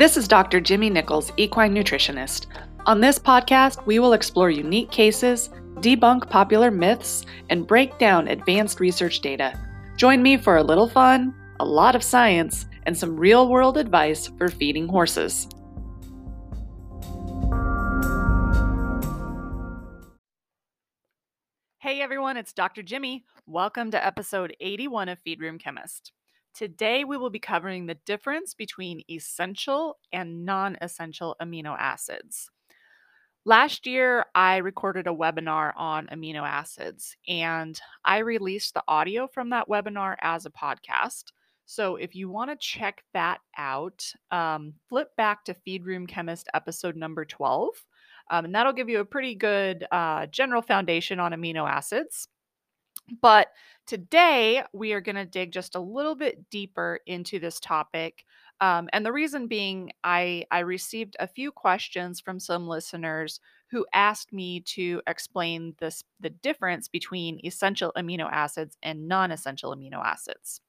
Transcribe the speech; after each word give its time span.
This 0.00 0.16
is 0.16 0.26
Dr. 0.26 0.62
Jyme 0.62 0.90
Nichols, 0.90 1.30
equine 1.36 1.74
nutritionist. 1.74 2.46
On 2.86 3.02
this 3.02 3.18
podcast, 3.18 3.84
we 3.84 3.98
will 3.98 4.14
explore 4.14 4.48
unique 4.48 4.90
cases, 4.90 5.50
debunk 5.80 6.26
popular 6.30 6.70
myths, 6.70 7.26
and 7.50 7.66
break 7.66 7.98
down 7.98 8.26
advanced 8.26 8.80
research 8.80 9.20
data. 9.20 9.52
Join 9.98 10.22
me 10.22 10.38
for 10.38 10.56
a 10.56 10.62
little 10.62 10.88
fun, 10.88 11.34
a 11.60 11.66
lot 11.66 11.94
of 11.94 12.02
science, 12.02 12.64
and 12.86 12.96
some 12.96 13.14
real 13.14 13.50
world 13.50 13.76
advice 13.76 14.28
for 14.38 14.48
feeding 14.48 14.88
horses. 14.88 15.46
Hey 21.76 22.00
everyone, 22.00 22.38
it's 22.38 22.54
Dr. 22.54 22.82
Jimmy. 22.82 23.26
Welcome 23.44 23.90
to 23.90 24.02
episode 24.02 24.56
81 24.60 25.10
of 25.10 25.18
Feed 25.18 25.40
Room 25.40 25.58
Chemist. 25.58 26.12
Today, 26.54 27.04
we 27.04 27.16
will 27.16 27.30
be 27.30 27.38
covering 27.38 27.86
the 27.86 27.94
difference 28.06 28.54
between 28.54 29.02
essential 29.10 29.98
and 30.12 30.44
non 30.44 30.76
essential 30.80 31.36
amino 31.40 31.76
acids. 31.78 32.50
Last 33.46 33.86
year, 33.86 34.26
I 34.34 34.58
recorded 34.58 35.06
a 35.06 35.10
webinar 35.14 35.72
on 35.76 36.08
amino 36.08 36.46
acids, 36.46 37.16
and 37.26 37.80
I 38.04 38.18
released 38.18 38.74
the 38.74 38.84
audio 38.86 39.26
from 39.28 39.50
that 39.50 39.68
webinar 39.68 40.16
as 40.20 40.44
a 40.44 40.50
podcast. 40.50 41.24
So, 41.64 41.96
if 41.96 42.14
you 42.14 42.28
want 42.28 42.50
to 42.50 42.56
check 42.56 43.02
that 43.14 43.40
out, 43.56 44.04
um, 44.30 44.74
flip 44.88 45.16
back 45.16 45.44
to 45.44 45.54
Feed 45.54 45.86
Room 45.86 46.06
Chemist 46.06 46.48
episode 46.52 46.96
number 46.96 47.24
12, 47.24 47.70
um, 48.30 48.44
and 48.44 48.54
that'll 48.54 48.72
give 48.74 48.88
you 48.90 49.00
a 49.00 49.04
pretty 49.04 49.34
good 49.34 49.86
uh, 49.90 50.26
general 50.26 50.62
foundation 50.62 51.18
on 51.18 51.32
amino 51.32 51.68
acids. 51.68 52.28
But 53.20 53.48
today 53.86 54.62
we 54.72 54.92
are 54.92 55.00
going 55.00 55.16
to 55.16 55.24
dig 55.24 55.52
just 55.52 55.74
a 55.74 55.80
little 55.80 56.14
bit 56.14 56.48
deeper 56.50 57.00
into 57.06 57.38
this 57.38 57.60
topic. 57.60 58.24
Um, 58.60 58.88
and 58.92 59.04
the 59.04 59.12
reason 59.12 59.46
being, 59.46 59.90
I, 60.04 60.44
I 60.50 60.60
received 60.60 61.16
a 61.18 61.26
few 61.26 61.50
questions 61.50 62.20
from 62.20 62.38
some 62.38 62.68
listeners 62.68 63.40
who 63.70 63.86
asked 63.94 64.32
me 64.32 64.60
to 64.60 65.00
explain 65.06 65.74
this 65.78 66.04
the 66.18 66.30
difference 66.30 66.88
between 66.88 67.40
essential 67.44 67.92
amino 67.96 68.28
acids 68.30 68.76
and 68.82 69.08
non-essential 69.08 69.74
amino 69.74 70.04
acids. 70.04 70.60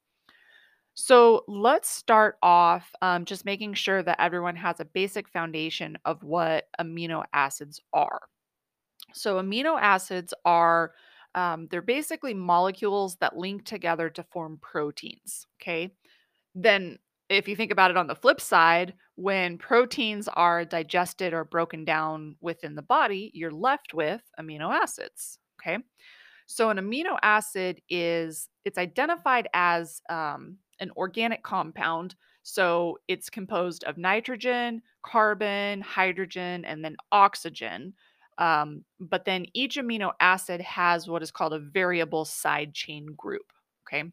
So 0.94 1.44
let's 1.48 1.88
start 1.88 2.36
off 2.42 2.92
um, 3.00 3.24
just 3.24 3.44
making 3.44 3.74
sure 3.74 4.02
that 4.02 4.20
everyone 4.20 4.56
has 4.56 4.78
a 4.78 4.84
basic 4.84 5.28
foundation 5.28 5.96
of 6.04 6.22
what 6.22 6.66
amino 6.80 7.24
acids 7.32 7.80
are. 7.92 8.20
So 9.12 9.36
amino 9.36 9.78
acids 9.80 10.34
are 10.44 10.92
um, 11.34 11.68
they're 11.70 11.82
basically 11.82 12.34
molecules 12.34 13.16
that 13.16 13.36
link 13.36 13.64
together 13.64 14.10
to 14.10 14.22
form 14.24 14.58
proteins. 14.60 15.46
Okay. 15.60 15.94
Then, 16.54 16.98
if 17.28 17.48
you 17.48 17.56
think 17.56 17.72
about 17.72 17.90
it 17.90 17.96
on 17.96 18.06
the 18.06 18.14
flip 18.14 18.40
side, 18.40 18.94
when 19.14 19.56
proteins 19.56 20.28
are 20.28 20.64
digested 20.64 21.32
or 21.32 21.44
broken 21.44 21.84
down 21.84 22.36
within 22.40 22.74
the 22.74 22.82
body, 22.82 23.30
you're 23.32 23.50
left 23.50 23.94
with 23.94 24.20
amino 24.38 24.70
acids. 24.70 25.38
Okay. 25.60 25.78
So 26.46 26.68
an 26.68 26.76
amino 26.76 27.18
acid 27.22 27.80
is 27.88 28.48
it's 28.64 28.76
identified 28.76 29.48
as 29.54 30.02
um, 30.10 30.58
an 30.80 30.90
organic 30.96 31.42
compound. 31.42 32.14
So 32.42 32.98
it's 33.08 33.30
composed 33.30 33.84
of 33.84 33.96
nitrogen, 33.96 34.82
carbon, 35.02 35.80
hydrogen, 35.80 36.64
and 36.64 36.84
then 36.84 36.96
oxygen. 37.12 37.94
Um, 38.42 38.84
but 38.98 39.24
then 39.24 39.46
each 39.54 39.76
amino 39.76 40.12
acid 40.18 40.60
has 40.62 41.06
what 41.06 41.22
is 41.22 41.30
called 41.30 41.52
a 41.52 41.60
variable 41.60 42.24
side 42.24 42.74
chain 42.74 43.06
group. 43.16 43.52
Okay. 43.86 44.10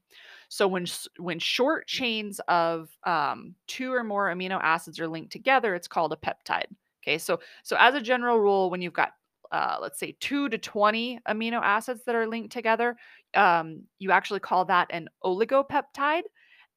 So 0.49 0.67
when 0.67 0.85
when 1.17 1.39
short 1.39 1.87
chains 1.87 2.39
of 2.47 2.95
um, 3.05 3.55
two 3.65 3.91
or 3.91 4.03
more 4.03 4.27
amino 4.27 4.59
acids 4.61 4.99
are 4.99 5.07
linked 5.07 5.31
together, 5.31 5.73
it's 5.73 5.87
called 5.87 6.13
a 6.13 6.15
peptide. 6.15 6.67
Okay. 7.01 7.17
So 7.17 7.39
so 7.63 7.75
as 7.79 7.95
a 7.95 8.01
general 8.01 8.39
rule, 8.39 8.69
when 8.69 8.83
you've 8.83 8.93
got 8.93 9.13
uh, 9.51 9.77
let's 9.81 9.99
say 9.99 10.15
two 10.19 10.47
to 10.49 10.59
20 10.59 11.19
amino 11.27 11.59
acids 11.63 12.01
that 12.05 12.13
are 12.13 12.27
linked 12.27 12.51
together, 12.51 12.95
um, 13.33 13.81
you 13.97 14.11
actually 14.11 14.39
call 14.39 14.63
that 14.65 14.87
an 14.91 15.09
oligopeptide. 15.23 16.21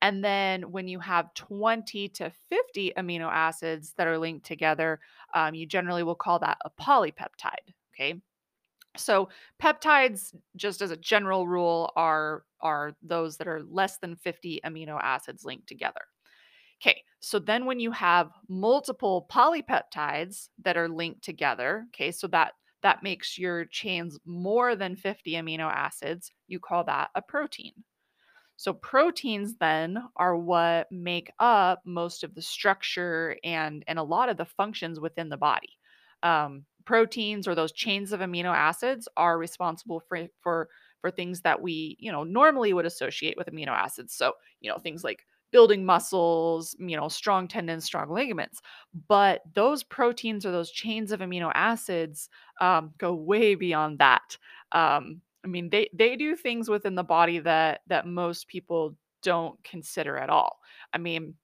And 0.03 0.25
then 0.25 0.73
when 0.73 0.89
you 0.89 1.01
have 1.01 1.35
20 1.35 2.09
to 2.11 2.31
50 2.51 2.93
amino 2.99 3.31
acids 3.33 3.95
that 3.99 4.09
are 4.09 4.19
linked 4.19 4.47
together, 4.47 5.01
um, 5.35 5.55
you 5.55 5.67
generally 5.67 6.05
will 6.05 6.17
call 6.17 6.41
that 6.41 6.59
a 6.65 6.71
polypeptide. 6.71 7.75
Okay. 7.95 8.21
So 8.97 9.31
peptides, 9.63 10.35
just 10.57 10.83
as 10.83 10.91
a 10.91 10.97
general 10.97 11.47
rule, 11.49 11.93
are 11.97 12.45
are 12.61 12.95
those 13.03 13.39
that 13.39 13.49
are 13.49 13.63
less 13.63 13.99
than 13.99 14.17
50 14.17 14.61
amino 14.65 14.99
acids 15.03 15.45
linked 15.45 15.67
together. 15.69 16.03
Okay, 16.83 17.03
so 17.21 17.39
then 17.39 17.65
when 17.65 17.81
you 17.81 17.93
have 17.93 18.33
multiple 18.49 19.27
polypeptides 19.31 20.49
that 20.63 20.77
are 20.77 20.89
linked 20.89 21.23
together, 21.23 21.87
okay, 21.89 22.11
so 22.11 22.27
that 22.29 22.55
that 22.83 23.03
makes 23.03 23.39
your 23.39 23.65
chains 23.67 24.19
more 24.25 24.75
than 24.77 24.97
50 24.97 25.33
amino 25.35 25.71
acids, 25.73 26.33
you 26.49 26.59
call 26.61 26.85
that 26.85 27.11
a 27.15 27.23
protein. 27.23 27.85
So 28.63 28.73
proteins 28.75 29.57
then 29.57 29.99
are 30.17 30.37
what 30.37 30.91
make 30.93 31.31
up 31.39 31.83
most 31.85 32.25
of 32.25 32.35
the 32.35 32.43
structure 32.43 33.37
and 33.45 33.85
and 33.87 33.99
a 33.99 34.03
lot 34.03 34.29
of 34.29 34.37
the 34.37 34.45
functions 34.45 35.01
within 35.01 35.29
the 35.29 35.37
body. 35.37 35.79
Um, 36.23 36.65
proteins 36.85 37.47
or 37.47 37.55
those 37.55 37.73
chains 37.73 38.13
of 38.13 38.21
amino 38.21 38.55
acids 38.55 39.09
are 39.17 39.39
responsible 39.39 40.01
for 40.01 40.27
for 40.41 40.69
for 41.01 41.11
things 41.11 41.41
that 41.43 41.61
we 41.61 41.97
you 41.99 42.13
know 42.13 42.25
normally 42.25 42.73
would 42.73 42.87
associate 42.87 43.37
with 43.37 43.49
amino 43.49 43.69
acids. 43.69 44.15
So 44.15 44.35
you 44.61 44.71
know 44.71 44.79
things 44.79 45.05
like 45.05 45.25
building 45.51 45.85
muscles, 45.85 46.75
you 46.79 46.97
know, 46.97 47.09
strong 47.09 47.47
tendons, 47.47 47.85
strong 47.85 48.11
ligaments. 48.11 48.63
But 49.09 49.43
those 49.55 49.83
proteins 49.83 50.47
or 50.47 50.51
those 50.53 50.71
chains 50.71 51.13
of 51.13 51.21
amino 51.21 51.53
acids 51.55 52.31
um, 52.61 52.95
go 52.97 53.15
way 53.15 53.55
beyond 53.55 53.99
that. 53.99 54.39
Um, 54.73 55.21
I 55.45 55.49
mean, 55.49 55.71
they 55.71 55.89
they 55.93 56.17
do 56.17 56.37
things 56.37 56.69
within 56.69 56.95
the 56.95 57.03
body 57.03 57.39
that 57.41 57.81
that 57.89 58.07
most 58.07 58.49
people 58.49 58.97
don't 59.23 59.63
consider 59.65 60.17
at 60.19 60.31
all. 60.31 60.59
I 60.93 60.99
mean, 60.99 61.35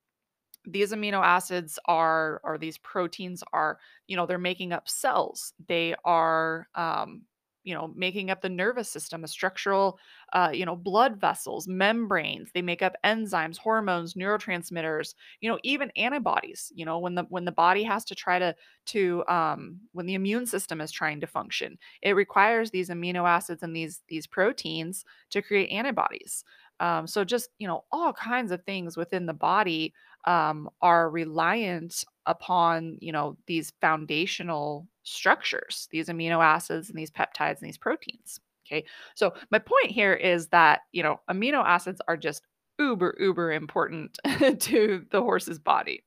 these 0.66 0.92
amino 0.92 1.22
acids 1.24 1.78
are 1.86 2.40
or 2.44 2.58
these 2.58 2.78
proteins 2.78 3.42
are, 3.52 3.78
you 4.06 4.16
know, 4.16 4.26
they're 4.26 4.38
making 4.38 4.72
up 4.72 4.88
cells. 4.88 5.52
They 5.68 5.94
are 6.04 6.68
um, 6.74 7.22
you 7.68 7.74
know 7.74 7.92
making 7.94 8.30
up 8.30 8.40
the 8.40 8.48
nervous 8.48 8.88
system 8.88 9.20
the 9.20 9.28
structural 9.28 9.98
uh, 10.32 10.50
you 10.52 10.64
know 10.64 10.74
blood 10.74 11.20
vessels 11.20 11.68
membranes 11.68 12.48
they 12.54 12.62
make 12.62 12.82
up 12.82 12.94
enzymes 13.04 13.58
hormones 13.58 14.14
neurotransmitters 14.14 15.14
you 15.40 15.50
know 15.50 15.58
even 15.62 15.90
antibodies 15.96 16.72
you 16.74 16.84
know 16.86 16.98
when 16.98 17.14
the 17.14 17.24
when 17.28 17.44
the 17.44 17.52
body 17.52 17.82
has 17.82 18.04
to 18.06 18.14
try 18.14 18.38
to 18.38 18.54
to 18.86 19.22
um, 19.28 19.78
when 19.92 20.06
the 20.06 20.14
immune 20.14 20.46
system 20.46 20.80
is 20.80 20.90
trying 20.90 21.20
to 21.20 21.26
function 21.26 21.76
it 22.00 22.12
requires 22.16 22.70
these 22.70 22.88
amino 22.88 23.28
acids 23.28 23.62
and 23.62 23.76
these 23.76 24.00
these 24.08 24.26
proteins 24.26 25.04
to 25.30 25.42
create 25.42 25.70
antibodies. 25.70 26.44
Um, 26.80 27.06
so 27.06 27.24
just 27.24 27.50
you 27.58 27.66
know 27.66 27.84
all 27.90 28.12
kinds 28.12 28.52
of 28.52 28.62
things 28.64 28.96
within 28.96 29.26
the 29.26 29.34
body 29.34 29.92
um, 30.26 30.68
are 30.80 31.10
reliant 31.10 32.04
upon 32.26 32.98
you 33.00 33.12
know 33.12 33.36
these 33.46 33.72
foundational 33.80 34.86
structures 35.08 35.88
these 35.90 36.08
amino 36.08 36.44
acids 36.44 36.88
and 36.88 36.98
these 36.98 37.10
peptides 37.10 37.60
and 37.60 37.68
these 37.68 37.78
proteins 37.78 38.40
okay? 38.66 38.84
So 39.14 39.32
my 39.50 39.58
point 39.58 39.90
here 39.90 40.14
is 40.14 40.48
that 40.48 40.80
you 40.92 41.02
know 41.02 41.20
amino 41.30 41.64
acids 41.64 42.00
are 42.08 42.16
just 42.16 42.42
uber 42.78 43.16
uber 43.18 43.52
important 43.52 44.18
to 44.60 45.04
the 45.10 45.20
horse's 45.20 45.58
body. 45.58 46.02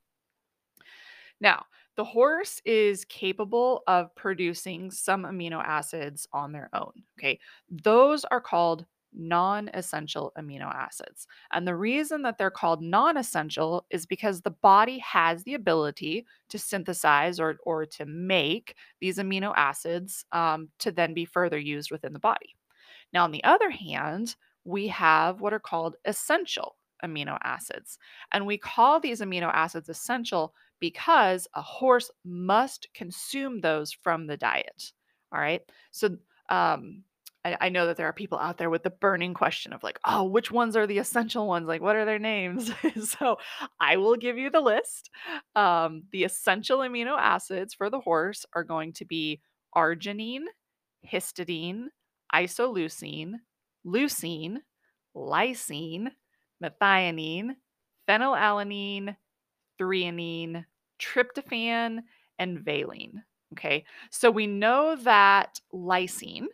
Now 1.40 1.66
the 1.98 2.04
horse 2.04 2.62
is 2.66 3.04
capable 3.06 3.84
of 3.88 4.16
producing 4.16 4.92
some 4.92 5.24
amino 5.24 5.62
acids 5.64 6.28
on 6.32 6.52
their 6.52 6.70
own 6.74 6.92
okay? 7.20 7.40
Those 7.70 8.26
are 8.26 8.42
called 8.42 8.86
non 9.14 9.70
essential 9.74 10.32
amino 10.38 10.74
acids. 10.74 11.28
And 11.52 11.68
the 11.68 11.76
reason 11.76 12.22
that 12.24 12.38
they're 12.38 12.52
called 12.52 12.82
non 12.82 13.18
essential 13.18 13.86
is 13.90 14.06
because 14.06 14.42
the 14.42 14.52
body 14.52 15.00
has 15.00 15.44
the 15.44 15.54
ability 15.54 16.26
to 16.50 16.60
synthesize 16.60 17.40
or, 17.40 17.58
or 17.66 17.86
to 17.86 18.06
make 18.06 18.76
these 19.00 19.18
amino 19.18 19.54
acids 19.56 20.26
um, 20.32 20.70
to 20.80 20.92
then 20.92 21.14
be 21.14 21.26
further 21.26 21.60
used 21.60 21.92
within 21.92 22.14
the 22.14 22.20
body. 22.20 22.56
Now, 23.14 23.24
on 23.24 23.32
the 23.32 23.44
other 23.44 23.70
hand, 23.70 24.36
we 24.64 24.88
have 24.88 25.42
what 25.42 25.54
are 25.54 25.60
called 25.60 25.96
essential 26.06 26.76
amino 27.04 27.38
acids. 27.44 27.98
And 28.32 28.46
we 28.46 28.58
call 28.58 29.00
these 29.00 29.22
amino 29.22 29.52
acids 29.54 29.90
essential 29.90 30.54
because 30.80 31.48
a 31.56 31.62
horse 31.62 32.12
must 32.24 32.88
consume 32.94 33.62
those 33.62 33.92
from 33.92 34.28
the 34.28 34.38
diet. 34.38 34.94
All 35.32 35.40
right. 35.40 35.62
So, 35.92 36.18
um, 36.50 37.04
I, 37.44 37.58
I 37.62 37.70
know 37.70 37.88
that 37.88 37.98
there 37.98 38.08
are 38.08 38.14
people 38.14 38.38
out 38.38 38.58
there 38.58 38.70
with 38.70 38.84
the 38.84 38.90
burning 38.90 39.34
question 39.34 39.74
of 39.74 39.84
like, 39.84 40.00
oh, 40.06 40.24
which 40.24 40.52
ones 40.52 40.76
are 40.76 40.88
the 40.88 41.00
essential 41.00 41.48
ones? 41.48 41.68
Like, 41.68 41.82
what 41.82 41.96
are 41.96 42.06
their 42.06 42.20
names? 42.20 42.72
so 43.04 43.38
I 43.80 43.98
will 43.98 44.16
give 44.16 44.38
you 44.38 44.50
the 44.50 44.62
list. 44.62 45.10
Um, 45.56 46.04
the 46.12 46.24
essential 46.24 46.80
amino 46.80 47.18
acids 47.18 47.74
for 47.74 47.90
the 47.90 48.00
horse 48.00 48.46
are 48.54 48.64
going 48.64 48.94
to 48.94 49.06
be 49.06 49.42
arginine, 49.76 50.46
histidine, 51.10 51.86
isoleucine, 52.34 53.34
leucine, 53.86 54.58
lysine, 55.16 56.10
methionine, 56.64 57.52
phenylalanine, 58.08 59.16
threonine, 59.80 60.66
tryptophan, 61.00 62.00
and 62.38 62.60
valine. 62.60 63.24
Okay, 63.54 63.84
so 64.12 64.32
we 64.32 64.48
know 64.48 64.96
that 64.96 65.60
lysine 65.74 66.46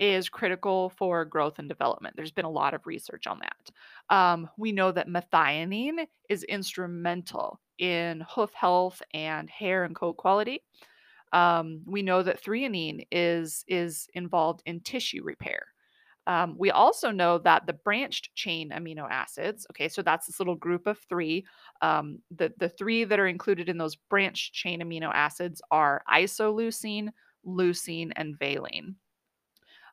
is 0.00 0.28
critical 0.28 0.90
for 0.90 1.24
growth 1.24 1.58
and 1.58 1.68
development. 1.68 2.16
There's 2.16 2.32
been 2.32 2.44
a 2.44 2.50
lot 2.50 2.74
of 2.74 2.86
research 2.86 3.26
on 3.26 3.40
that. 3.40 4.14
Um, 4.14 4.48
we 4.56 4.72
know 4.72 4.92
that 4.92 5.08
methionine 5.08 6.06
is 6.28 6.44
instrumental 6.44 7.60
in 7.78 8.24
hoof 8.28 8.52
health 8.54 9.02
and 9.12 9.50
hair 9.50 9.84
and 9.84 9.94
coat 9.94 10.16
quality. 10.16 10.62
Um, 11.32 11.82
we 11.86 12.02
know 12.02 12.22
that 12.22 12.42
threonine 12.42 13.06
is 13.10 13.64
is 13.68 14.08
involved 14.14 14.62
in 14.64 14.80
tissue 14.80 15.22
repair. 15.24 15.66
Um, 16.26 16.56
we 16.58 16.70
also 16.70 17.10
know 17.10 17.38
that 17.38 17.66
the 17.66 17.72
branched 17.72 18.34
chain 18.34 18.70
amino 18.70 19.06
acids, 19.08 19.66
okay, 19.70 19.88
so 19.88 20.02
that's 20.02 20.26
this 20.26 20.40
little 20.40 20.56
group 20.56 20.86
of 20.86 20.98
three. 21.08 21.46
Um, 21.82 22.18
the, 22.36 22.52
the 22.58 22.68
three 22.68 23.04
that 23.04 23.20
are 23.20 23.28
included 23.28 23.68
in 23.68 23.78
those 23.78 23.94
branched 23.94 24.52
chain 24.52 24.80
amino 24.80 25.10
acids 25.14 25.62
are 25.70 26.02
isoleucine, 26.12 27.10
leucine, 27.46 28.10
and 28.16 28.36
valine. 28.38 28.96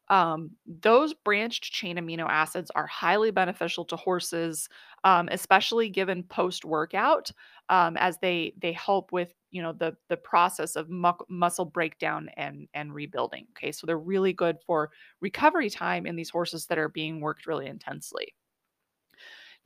Um, 0.09 0.51
those 0.65 1.13
branched 1.13 1.63
chain 1.71 1.97
amino 1.97 2.27
acids 2.29 2.69
are 2.75 2.88
highly 2.88 3.31
beneficial 3.31 3.85
to 3.85 3.95
horses, 3.95 4.67
um, 5.03 5.29
especially 5.31 5.89
given 5.89 6.23
post 6.23 6.65
workout, 6.65 7.31
um, 7.69 7.95
as 7.97 8.17
they 8.19 8.53
they 8.61 8.73
help 8.73 9.11
with 9.11 9.33
you 9.51 9.61
know 9.61 9.71
the 9.73 9.95
the 10.09 10.17
process 10.17 10.75
of 10.75 10.89
mu- 10.89 11.11
muscle 11.29 11.65
breakdown 11.65 12.29
and 12.38 12.67
and 12.73 12.94
rebuilding. 12.94 13.47
Okay, 13.57 13.71
so 13.71 13.88
they're 13.88 13.97
really 13.97 14.33
good 14.33 14.57
for 14.65 14.91
recovery 15.21 15.69
time 15.69 16.05
in 16.05 16.15
these 16.15 16.29
horses 16.29 16.65
that 16.67 16.77
are 16.77 16.89
being 16.89 17.21
worked 17.21 17.47
really 17.47 17.67
intensely. 17.67 18.33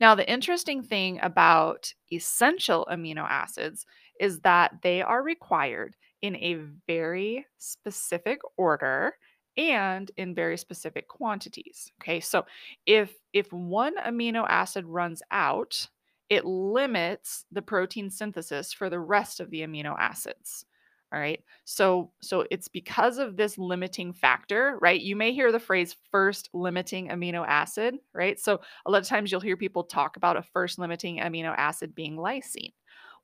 Now, 0.00 0.14
the 0.14 0.28
interesting 0.30 0.82
thing 0.82 1.18
about 1.22 1.92
essential 2.12 2.86
amino 2.90 3.26
acids 3.28 3.86
is 4.20 4.40
that 4.40 4.82
they 4.82 5.02
are 5.02 5.22
required 5.22 5.96
in 6.22 6.36
a 6.36 6.54
very 6.86 7.46
specific 7.58 8.40
order 8.56 9.14
and 9.58 10.10
in 10.16 10.34
very 10.34 10.56
specific 10.56 11.08
quantities. 11.08 11.92
Okay, 12.00 12.20
so 12.20 12.46
if 12.86 13.14
if 13.34 13.52
one 13.52 13.96
amino 13.98 14.46
acid 14.48 14.86
runs 14.86 15.22
out, 15.30 15.88
it 16.30 16.44
limits 16.46 17.44
the 17.52 17.62
protein 17.62 18.10
synthesis 18.10 18.72
for 18.72 18.88
the 18.88 19.00
rest 19.00 19.40
of 19.40 19.50
the 19.50 19.60
amino 19.62 19.96
acids. 19.98 20.64
All 21.12 21.18
right. 21.18 21.42
So 21.64 22.12
so 22.20 22.44
it's 22.50 22.68
because 22.68 23.18
of 23.18 23.36
this 23.36 23.56
limiting 23.56 24.12
factor, 24.12 24.78
right? 24.82 25.00
You 25.00 25.16
may 25.16 25.32
hear 25.32 25.50
the 25.50 25.58
phrase 25.58 25.96
first 26.12 26.50
limiting 26.52 27.08
amino 27.08 27.46
acid, 27.46 27.96
right? 28.14 28.38
So 28.38 28.60
a 28.84 28.90
lot 28.90 29.00
of 29.00 29.08
times 29.08 29.32
you'll 29.32 29.40
hear 29.40 29.56
people 29.56 29.84
talk 29.84 30.18
about 30.18 30.36
a 30.36 30.42
first 30.42 30.78
limiting 30.78 31.16
amino 31.18 31.54
acid 31.56 31.94
being 31.94 32.16
lysine. 32.16 32.72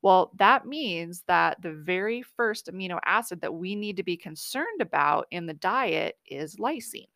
Well, 0.05 0.33
that 0.37 0.67
means 0.67 1.23
that 1.29 1.63
the 1.63 1.73
very 1.73 2.21
first 2.21 2.67
amino 2.71 2.99
acid 3.07 3.41
that 3.41 3.55
we 3.55 3.75
need 3.75 3.97
to 3.97 4.03
be 4.03 4.19
concerned 4.19 4.83
about 4.83 5.27
in 5.31 5.47
the 5.47 5.55
diet 5.55 6.19
is 6.27 6.57
lysine. 6.57 7.09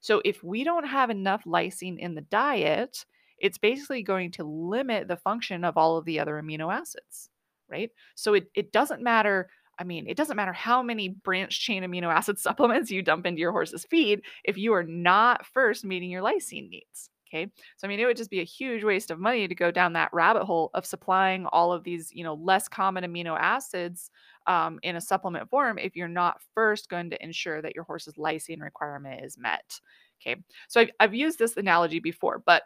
So, 0.00 0.22
if 0.24 0.42
we 0.42 0.64
don't 0.64 0.86
have 0.86 1.10
enough 1.10 1.44
lysine 1.44 1.98
in 1.98 2.14
the 2.14 2.22
diet, 2.22 3.04
it's 3.36 3.58
basically 3.58 4.02
going 4.02 4.30
to 4.32 4.44
limit 4.44 5.06
the 5.06 5.18
function 5.18 5.64
of 5.64 5.76
all 5.76 5.98
of 5.98 6.06
the 6.06 6.18
other 6.18 6.40
amino 6.40 6.72
acids, 6.72 7.28
right? 7.68 7.90
So, 8.14 8.32
it, 8.32 8.46
it 8.54 8.72
doesn't 8.72 9.02
matter. 9.02 9.50
I 9.78 9.84
mean, 9.84 10.06
it 10.08 10.16
doesn't 10.16 10.36
matter 10.36 10.54
how 10.54 10.82
many 10.82 11.10
branch 11.10 11.60
chain 11.60 11.82
amino 11.82 12.10
acid 12.10 12.38
supplements 12.40 12.90
you 12.90 13.02
dump 13.02 13.26
into 13.26 13.40
your 13.40 13.52
horse's 13.52 13.84
feed 13.84 14.22
if 14.44 14.56
you 14.56 14.72
are 14.72 14.84
not 14.84 15.44
first 15.44 15.84
meeting 15.84 16.08
your 16.08 16.22
lysine 16.22 16.70
needs. 16.70 17.10
Okay. 17.32 17.50
So, 17.76 17.86
I 17.86 17.88
mean, 17.88 18.00
it 18.00 18.06
would 18.06 18.16
just 18.16 18.30
be 18.30 18.40
a 18.40 18.44
huge 18.44 18.82
waste 18.82 19.12
of 19.12 19.20
money 19.20 19.46
to 19.46 19.54
go 19.54 19.70
down 19.70 19.92
that 19.92 20.10
rabbit 20.12 20.44
hole 20.44 20.70
of 20.74 20.84
supplying 20.84 21.46
all 21.46 21.72
of 21.72 21.84
these, 21.84 22.10
you 22.12 22.24
know, 22.24 22.34
less 22.34 22.66
common 22.66 23.04
amino 23.04 23.38
acids 23.38 24.10
um, 24.48 24.80
in 24.82 24.96
a 24.96 25.00
supplement 25.00 25.48
form 25.48 25.78
if 25.78 25.94
you're 25.94 26.08
not 26.08 26.40
first 26.54 26.88
going 26.88 27.08
to 27.10 27.22
ensure 27.22 27.62
that 27.62 27.74
your 27.74 27.84
horse's 27.84 28.14
lysine 28.14 28.60
requirement 28.60 29.24
is 29.24 29.38
met. 29.38 29.80
Okay. 30.20 30.42
So, 30.68 30.80
I've, 30.80 30.90
I've 30.98 31.14
used 31.14 31.38
this 31.38 31.56
analogy 31.56 32.00
before, 32.00 32.42
but, 32.44 32.64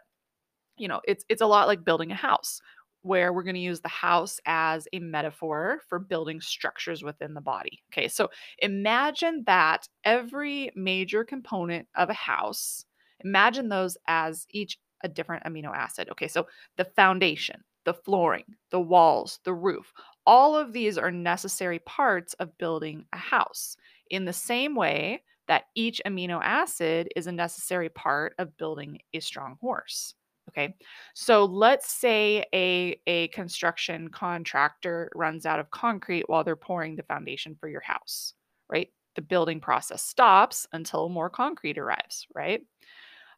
you 0.77 0.87
know, 0.87 0.99
it's, 1.07 1.23
it's 1.29 1.41
a 1.41 1.47
lot 1.47 1.67
like 1.67 1.85
building 1.85 2.11
a 2.11 2.15
house 2.15 2.59
where 3.03 3.31
we're 3.31 3.43
going 3.43 3.53
to 3.53 3.61
use 3.61 3.81
the 3.81 3.87
house 3.87 4.39
as 4.47 4.87
a 4.91 4.97
metaphor 4.97 5.79
for 5.87 5.99
building 5.99 6.41
structures 6.41 7.03
within 7.03 7.35
the 7.35 7.41
body. 7.41 7.83
Okay, 7.93 8.07
so 8.07 8.29
imagine 8.57 9.43
that 9.45 9.87
every 10.03 10.71
major 10.75 11.23
component 11.23 11.87
of 11.95 12.09
a 12.09 12.13
house 12.13 12.83
Imagine 13.25 13.69
those 13.69 13.97
as 14.07 14.47
each 14.51 14.79
a 15.03 15.09
different 15.09 15.43
amino 15.45 15.75
acid. 15.75 16.09
Okay, 16.11 16.27
so 16.29 16.47
the 16.77 16.85
foundation, 16.85 17.63
the 17.85 17.93
flooring, 17.93 18.45
the 18.71 18.79
walls, 18.79 19.39
the 19.45 19.53
roof, 19.53 19.93
all 20.25 20.55
of 20.55 20.73
these 20.73 20.97
are 20.97 21.11
necessary 21.11 21.79
parts 21.79 22.33
of 22.35 22.57
building 22.57 23.05
a 23.13 23.17
house. 23.17 23.77
In 24.09 24.25
the 24.25 24.33
same 24.33 24.75
way 24.75 25.23
that 25.47 25.65
each 25.75 26.01
amino 26.07 26.39
acid 26.43 27.09
is 27.15 27.27
a 27.27 27.31
necessary 27.31 27.89
part 27.89 28.33
of 28.39 28.57
building 28.57 28.99
a 29.13 29.19
strong 29.19 29.57
horse. 29.61 30.15
Okay. 30.49 30.75
So 31.15 31.45
let's 31.45 31.89
say 31.91 32.45
a, 32.53 32.99
a 33.07 33.27
construction 33.29 34.09
contractor 34.09 35.11
runs 35.15 35.45
out 35.45 35.59
of 35.59 35.71
concrete 35.71 36.29
while 36.29 36.43
they're 36.43 36.55
pouring 36.55 36.95
the 36.95 37.03
foundation 37.03 37.55
for 37.59 37.67
your 37.67 37.81
house, 37.81 38.33
right? 38.69 38.89
The 39.15 39.21
building 39.21 39.59
process 39.59 40.03
stops 40.03 40.67
until 40.71 41.09
more 41.09 41.29
concrete 41.29 41.77
arrives, 41.77 42.27
right? 42.35 42.61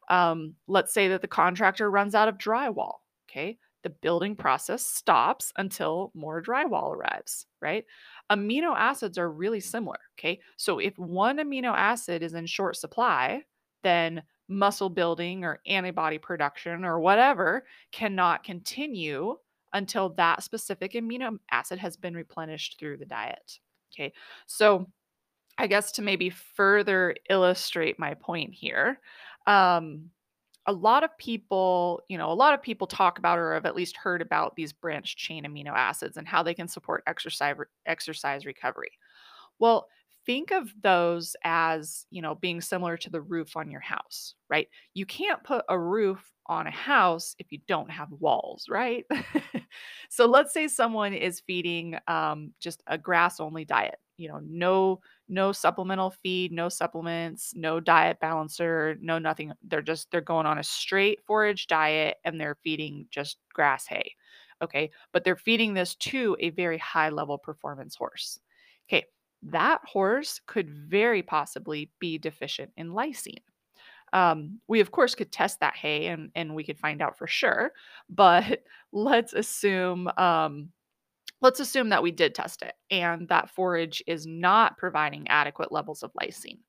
Um, 0.09 0.55
let's 0.67 0.93
say 0.93 1.09
that 1.09 1.21
the 1.21 1.27
contractor 1.27 1.89
runs 1.89 2.15
out 2.15 2.27
of 2.27 2.37
drywall. 2.37 2.95
Okay. 3.29 3.57
The 3.83 3.89
building 3.89 4.35
process 4.35 4.83
stops 4.83 5.53
until 5.57 6.11
more 6.13 6.41
drywall 6.41 6.93
arrives, 6.95 7.45
right? 7.61 7.85
Amino 8.31 8.75
acids 8.75 9.17
are 9.17 9.31
really 9.31 9.59
similar. 9.59 9.99
Okay. 10.19 10.39
So 10.57 10.79
if 10.79 10.97
one 10.97 11.37
amino 11.37 11.73
acid 11.75 12.23
is 12.23 12.33
in 12.33 12.45
short 12.45 12.75
supply, 12.75 13.43
then 13.83 14.23
muscle 14.49 14.89
building 14.89 15.43
or 15.43 15.59
antibody 15.67 16.17
production 16.17 16.85
or 16.85 16.99
whatever 16.99 17.65
cannot 17.91 18.43
continue 18.43 19.35
until 19.73 20.09
that 20.09 20.41
specific 20.41 20.93
amino 20.93 21.37
acid 21.51 21.77
has 21.79 21.97
been 21.97 22.15
replenished 22.15 22.77
through 22.79 22.97
the 22.97 23.05
diet. 23.05 23.59
Okay. 23.93 24.13
So 24.47 24.87
I 25.57 25.67
guess 25.67 25.91
to 25.93 26.01
maybe 26.01 26.29
further 26.29 27.15
illustrate 27.29 27.99
my 27.99 28.13
point 28.13 28.53
here, 28.53 28.99
um, 29.47 30.11
a 30.67 30.73
lot 30.73 31.03
of 31.03 31.17
people, 31.17 32.01
you 32.09 32.17
know, 32.17 32.31
a 32.31 32.35
lot 32.35 32.53
of 32.53 32.61
people 32.61 32.87
talk 32.87 33.19
about 33.19 33.39
or 33.39 33.53
have 33.53 33.65
at 33.65 33.75
least 33.75 33.97
heard 33.97 34.21
about 34.21 34.55
these 34.55 34.73
branched 34.73 35.17
chain 35.17 35.45
amino 35.45 35.73
acids 35.73 36.17
and 36.17 36.27
how 36.27 36.43
they 36.43 36.53
can 36.53 36.67
support 36.67 37.03
exercise 37.07 37.55
exercise 37.85 38.45
recovery. 38.45 38.91
Well, 39.59 39.87
think 40.25 40.51
of 40.51 40.73
those 40.81 41.35
as, 41.43 42.05
you 42.11 42.21
know, 42.21 42.35
being 42.35 42.61
similar 42.61 42.97
to 42.97 43.09
the 43.09 43.21
roof 43.21 43.55
on 43.55 43.71
your 43.71 43.81
house, 43.81 44.35
right? 44.49 44.67
You 44.93 45.05
can't 45.05 45.43
put 45.43 45.65
a 45.69 45.79
roof 45.79 46.31
on 46.47 46.67
a 46.67 46.71
house 46.71 47.35
if 47.39 47.51
you 47.51 47.59
don't 47.67 47.91
have 47.91 48.11
walls, 48.11 48.65
right? 48.69 49.05
so 50.09 50.25
let's 50.25 50.53
say 50.53 50.67
someone 50.67 51.13
is 51.13 51.41
feeding 51.41 51.97
um, 52.07 52.53
just 52.59 52.81
a 52.87 52.97
grass 52.97 53.39
only 53.39 53.65
diet, 53.65 53.97
you 54.17 54.27
know, 54.29 54.39
no 54.43 54.99
no 55.29 55.51
supplemental 55.51 56.11
feed, 56.11 56.51
no 56.51 56.69
supplements, 56.69 57.53
no 57.55 57.79
diet 57.79 58.19
balancer, 58.19 58.97
no 59.01 59.19
nothing. 59.19 59.51
They're 59.63 59.81
just 59.81 60.09
they're 60.11 60.21
going 60.21 60.45
on 60.45 60.57
a 60.57 60.63
straight 60.63 61.19
forage 61.25 61.67
diet 61.67 62.17
and 62.23 62.39
they're 62.39 62.57
feeding 62.63 63.07
just 63.09 63.37
grass 63.53 63.85
hay. 63.87 64.13
Okay? 64.61 64.91
But 65.11 65.23
they're 65.23 65.35
feeding 65.35 65.73
this 65.73 65.95
to 65.95 66.35
a 66.39 66.51
very 66.51 66.77
high 66.77 67.09
level 67.09 67.37
performance 67.37 67.95
horse. 67.95 68.39
Okay, 68.89 69.05
that 69.43 69.81
horse 69.85 70.39
could 70.47 70.69
very 70.69 71.21
possibly 71.21 71.91
be 71.99 72.17
deficient 72.17 72.71
in 72.77 72.89
lysine. 72.89 73.41
Um, 74.13 74.59
we 74.67 74.79
of 74.79 74.91
course 74.91 75.15
could 75.15 75.31
test 75.31 75.59
that 75.59 75.75
hay 75.75 76.07
and 76.07 76.31
and 76.35 76.55
we 76.55 76.63
could 76.63 76.79
find 76.79 77.01
out 77.01 77.17
for 77.17 77.27
sure, 77.27 77.73
but 78.09 78.63
let's 78.93 79.33
assume 79.33 80.07
um, 80.17 80.69
let's 81.41 81.59
assume 81.59 81.89
that 81.89 82.03
we 82.03 82.11
did 82.11 82.35
test 82.35 82.61
it 82.61 82.73
and 82.91 83.27
that 83.29 83.49
forage 83.49 84.03
is 84.07 84.25
not 84.25 84.77
providing 84.77 85.27
adequate 85.27 85.71
levels 85.71 86.03
of 86.03 86.11
lysine. 86.13 86.59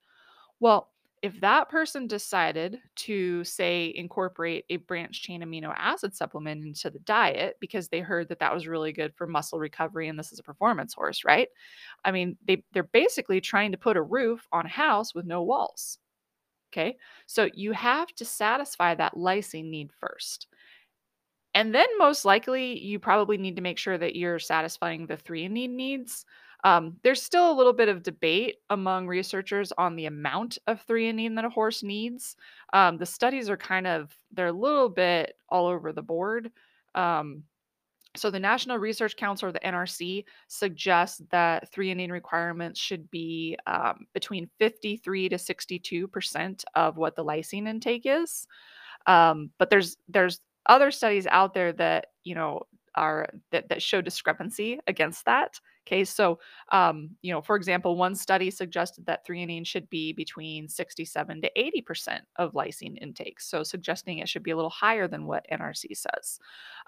Well, 0.60 0.90
if 1.22 1.40
that 1.40 1.68
person 1.68 2.06
decided 2.06 2.78
to 2.96 3.42
say 3.44 3.92
incorporate 3.96 4.64
a 4.70 4.76
branched 4.76 5.24
chain 5.24 5.42
amino 5.42 5.74
acid 5.76 6.14
supplement 6.14 6.64
into 6.64 6.90
the 6.90 7.00
diet 7.00 7.56
because 7.60 7.88
they 7.88 8.00
heard 8.00 8.28
that 8.28 8.38
that 8.38 8.54
was 8.54 8.68
really 8.68 8.92
good 8.92 9.14
for 9.16 9.26
muscle 9.26 9.58
recovery 9.58 10.08
and 10.08 10.18
this 10.18 10.32
is 10.32 10.38
a 10.38 10.44
performance 10.44 10.94
horse 10.94 11.24
right? 11.24 11.48
I 12.04 12.12
mean 12.12 12.36
they 12.46 12.64
they're 12.72 12.84
basically 12.84 13.40
trying 13.40 13.72
to 13.72 13.78
put 13.78 13.96
a 13.96 14.02
roof 14.02 14.46
on 14.52 14.66
a 14.66 14.70
house 14.70 15.14
with 15.14 15.26
no 15.26 15.42
walls 15.42 15.98
okay? 16.72 16.96
So 17.26 17.48
you 17.54 17.72
have 17.72 18.08
to 18.16 18.24
satisfy 18.24 18.94
that 18.94 19.14
lysine 19.14 19.70
need 19.70 19.92
first 19.98 20.48
and 21.58 21.74
then 21.74 21.86
most 21.98 22.24
likely 22.24 22.78
you 22.78 22.98
probably 22.98 23.36
need 23.36 23.56
to 23.56 23.62
make 23.62 23.78
sure 23.78 23.98
that 23.98 24.16
you're 24.16 24.38
satisfying 24.38 25.06
the 25.06 25.16
threonine 25.16 25.70
needs 25.70 26.24
um, 26.64 26.96
there's 27.02 27.22
still 27.22 27.50
a 27.50 27.54
little 27.54 27.72
bit 27.72 27.88
of 27.88 28.02
debate 28.02 28.56
among 28.70 29.06
researchers 29.06 29.72
on 29.78 29.96
the 29.96 30.06
amount 30.06 30.58
of 30.66 30.80
three 30.82 31.10
threonine 31.10 31.36
that 31.36 31.44
a 31.44 31.50
horse 31.50 31.82
needs. 31.82 32.36
Um, 32.72 32.98
the 32.98 33.06
studies 33.06 33.48
are 33.48 33.56
kind 33.56 33.86
of 33.86 34.14
they're 34.32 34.48
a 34.48 34.52
little 34.52 34.88
bit 34.88 35.36
all 35.48 35.66
over 35.66 35.92
the 35.92 36.02
board. 36.02 36.50
Um, 36.94 37.44
So 38.16 38.30
the 38.30 38.40
National 38.40 38.78
Research 38.78 39.16
Council, 39.16 39.48
or 39.48 39.52
the 39.52 39.60
NRC, 39.60 40.24
suggests 40.48 41.22
that 41.30 41.70
three 41.70 41.94
threonine 41.94 42.10
requirements 42.10 42.80
should 42.80 43.10
be 43.10 43.56
um, 43.66 44.06
between 44.14 44.50
53 44.58 45.28
to 45.28 45.38
62 45.38 46.08
percent 46.08 46.64
of 46.74 46.96
what 46.96 47.16
the 47.16 47.24
lysine 47.24 47.68
intake 47.68 48.02
is. 48.06 48.46
Um, 49.06 49.50
but 49.58 49.70
there's 49.70 49.96
there's 50.08 50.40
other 50.68 50.90
studies 50.90 51.26
out 51.26 51.54
there 51.54 51.72
that 51.74 52.06
you 52.24 52.34
know 52.34 52.62
are 52.94 53.28
that, 53.52 53.68
that 53.68 53.82
show 53.82 54.00
discrepancy 54.00 54.78
against 54.86 55.24
that. 55.26 55.60
Okay, 55.86 56.04
so 56.04 56.38
um, 56.70 57.10
you 57.22 57.32
know, 57.32 57.40
for 57.40 57.56
example, 57.56 57.96
one 57.96 58.14
study 58.14 58.50
suggested 58.50 59.06
that 59.06 59.26
threonine 59.26 59.66
should 59.66 59.88
be 59.88 60.12
between 60.12 60.68
67 60.68 61.40
to 61.42 61.50
80 61.56 61.80
percent 61.82 62.24
of 62.36 62.52
lysine 62.52 62.98
intake, 63.00 63.40
so 63.40 63.62
suggesting 63.62 64.18
it 64.18 64.28
should 64.28 64.42
be 64.42 64.50
a 64.50 64.56
little 64.56 64.70
higher 64.70 65.08
than 65.08 65.26
what 65.26 65.46
NRC 65.50 65.96
says. 65.96 66.38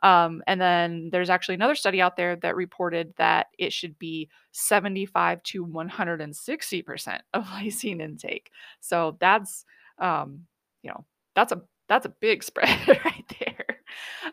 Um, 0.02 0.42
and 0.46 0.60
then 0.60 1.10
there's 1.12 1.30
actually 1.30 1.54
another 1.54 1.74
study 1.74 2.00
out 2.00 2.16
there 2.16 2.36
that 2.36 2.56
reported 2.56 3.14
that 3.16 3.48
it 3.58 3.72
should 3.72 3.98
be 3.98 4.28
75 4.52 5.42
to 5.44 5.64
160 5.64 6.82
percent 6.82 7.22
of 7.34 7.44
lysine 7.46 8.00
intake. 8.02 8.50
So 8.80 9.16
that's 9.20 9.64
um, 9.98 10.46
you 10.82 10.90
know 10.90 11.04
that's 11.34 11.52
a 11.52 11.62
that's 11.88 12.06
a 12.06 12.14
big 12.20 12.42
spread 12.44 12.78
right 13.04 13.36
there. 13.40 13.59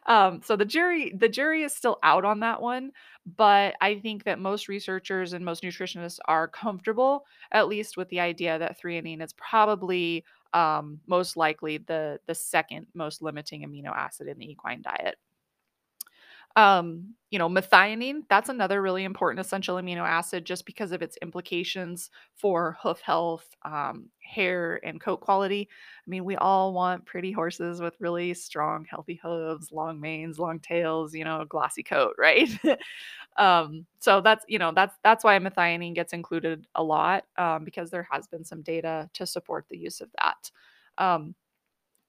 Um, 0.07 0.41
so 0.43 0.55
the 0.55 0.65
jury 0.65 1.11
the 1.15 1.27
jury 1.29 1.63
is 1.63 1.75
still 1.75 1.99
out 2.03 2.23
on 2.25 2.39
that 2.39 2.61
one, 2.61 2.91
but 3.35 3.75
I 3.81 3.95
think 3.99 4.23
that 4.23 4.39
most 4.39 4.67
researchers 4.69 5.33
and 5.33 5.43
most 5.43 5.63
nutritionists 5.63 6.19
are 6.25 6.47
comfortable 6.47 7.25
at 7.51 7.67
least 7.67 7.97
with 7.97 8.07
the 8.09 8.21
idea 8.21 8.57
that 8.59 8.79
threonine 8.81 9.21
is 9.21 9.33
probably 9.33 10.23
um, 10.53 11.01
most 11.07 11.35
likely 11.37 11.77
the 11.79 12.19
the 12.25 12.35
second 12.35 12.87
most 12.93 13.21
limiting 13.21 13.63
amino 13.63 13.93
acid 13.95 14.27
in 14.27 14.37
the 14.39 14.49
equine 14.49 14.81
diet. 14.81 15.17
Um, 16.57 17.15
you 17.31 17.39
know, 17.39 17.49
methionine, 17.49 18.23
that's 18.29 18.49
another 18.49 18.81
really 18.81 19.05
important 19.05 19.41
essential 19.45 19.77
amino 19.77 20.01
acid 20.07 20.45
just 20.45 20.65
because 20.65 20.93
of 20.93 21.01
its 21.01 21.17
implications 21.21 22.09
for 22.35 22.77
hoof 22.81 23.01
health, 23.01 23.45
um, 23.65 24.07
hair, 24.21 24.79
and 24.85 25.01
coat 25.01 25.21
quality. 25.21 25.69
I 25.71 26.09
mean, 26.09 26.25
we 26.25 26.37
all 26.37 26.73
want 26.73 27.05
pretty 27.05 27.33
horses 27.33 27.81
with 27.81 27.95
really 27.99 28.33
strong, 28.33 28.85
healthy 28.89 29.19
hooves, 29.23 29.73
long 29.73 29.99
manes, 29.99 30.39
long 30.39 30.59
tails, 30.61 31.13
you 31.15 31.25
know, 31.25 31.45
glossy 31.49 31.83
coat, 31.83 32.15
right? 32.19 32.49
um, 33.37 33.85
so 33.99 34.21
that's, 34.21 34.45
you 34.47 34.59
know, 34.59 34.71
that's 34.73 34.95
that's 35.03 35.23
why 35.23 35.37
methionine 35.39 35.95
gets 35.95 36.13
included 36.13 36.67
a 36.75 36.83
lot 36.83 37.25
um, 37.37 37.65
because 37.65 37.91
there 37.91 38.07
has 38.11 38.27
been 38.27 38.45
some 38.45 38.61
data 38.61 39.09
to 39.15 39.25
support 39.27 39.65
the 39.69 39.77
use 39.77 40.01
of 40.01 40.09
that. 40.19 40.51
Um, 40.97 41.35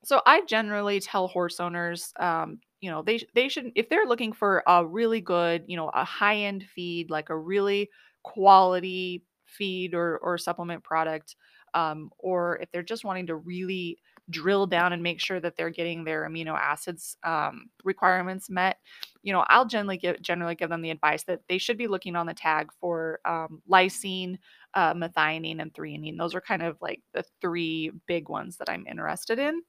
so 0.04 0.20
I 0.26 0.42
generally 0.46 1.00
tell 1.00 1.28
horse 1.28 1.60
owners, 1.60 2.12
um, 2.18 2.60
you 2.80 2.90
know, 2.90 3.02
they 3.02 3.20
they 3.34 3.48
should 3.48 3.72
if 3.74 3.88
they're 3.88 4.06
looking 4.06 4.32
for 4.32 4.62
a 4.66 4.86
really 4.86 5.20
good, 5.20 5.64
you 5.66 5.76
know, 5.76 5.88
a 5.90 6.04
high 6.04 6.36
end 6.38 6.64
feed, 6.74 7.10
like 7.10 7.30
a 7.30 7.36
really 7.38 7.90
quality 8.22 9.24
feed 9.46 9.94
or 9.94 10.18
or 10.18 10.38
supplement 10.38 10.84
product, 10.84 11.36
um, 11.74 12.10
or 12.18 12.58
if 12.60 12.70
they're 12.72 12.82
just 12.82 13.04
wanting 13.04 13.26
to 13.28 13.36
really 13.36 13.98
drill 14.30 14.66
down 14.66 14.92
and 14.92 15.02
make 15.02 15.20
sure 15.20 15.40
that 15.40 15.56
they're 15.56 15.70
getting 15.70 16.04
their 16.04 16.28
amino 16.28 16.54
acids 16.54 17.16
um, 17.24 17.70
requirements 17.84 18.50
met, 18.50 18.76
you 19.22 19.32
know, 19.32 19.44
I'll 19.48 19.66
generally 19.66 19.96
give 19.96 20.20
generally 20.22 20.54
give 20.54 20.70
them 20.70 20.82
the 20.82 20.90
advice 20.90 21.24
that 21.24 21.40
they 21.48 21.58
should 21.58 21.78
be 21.78 21.86
looking 21.88 22.16
on 22.16 22.26
the 22.26 22.34
tag 22.34 22.70
for 22.80 23.20
um, 23.24 23.62
lysine, 23.70 24.38
uh, 24.74 24.94
methionine, 24.94 25.60
and 25.60 25.72
threonine. 25.72 26.18
Those 26.18 26.34
are 26.34 26.40
kind 26.40 26.62
of 26.62 26.76
like 26.80 27.02
the 27.12 27.24
three 27.40 27.90
big 28.06 28.28
ones 28.28 28.58
that 28.58 28.68
I'm 28.70 28.86
interested 28.86 29.38
in. 29.38 29.62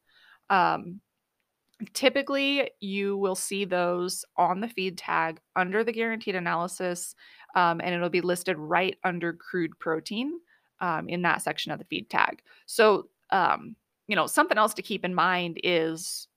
Um, 0.50 1.02
typically, 1.94 2.72
you 2.80 3.18
will 3.18 3.36
see 3.36 3.66
those 3.66 4.26
on 4.38 4.60
the 4.60 4.68
feed 4.68 4.98
tag 4.98 5.40
under 5.56 5.84
the 5.84 5.92
guaranteed 5.92 6.36
analysis, 6.36 7.16
um, 7.56 7.80
and 7.82 7.94
it'll 7.96 8.10
be 8.10 8.22
listed 8.22 8.58
right 8.58 8.98
under 9.04 9.34
crude 9.34 9.78
protein 9.80 10.40
um, 10.82 11.08
in 11.10 11.22
that 11.24 11.42
section 11.42 11.72
of 11.72 11.80
the 11.80 11.86
feed 11.86 12.10
tag. 12.10 12.42
So, 12.66 13.08
um, 13.32 13.76
you 14.08 14.16
know, 14.16 14.28
something 14.28 14.58
else 14.58 14.74
to 14.76 14.82
keep 14.82 15.06
in 15.06 15.14
mind 15.14 15.60
is, 15.64 16.28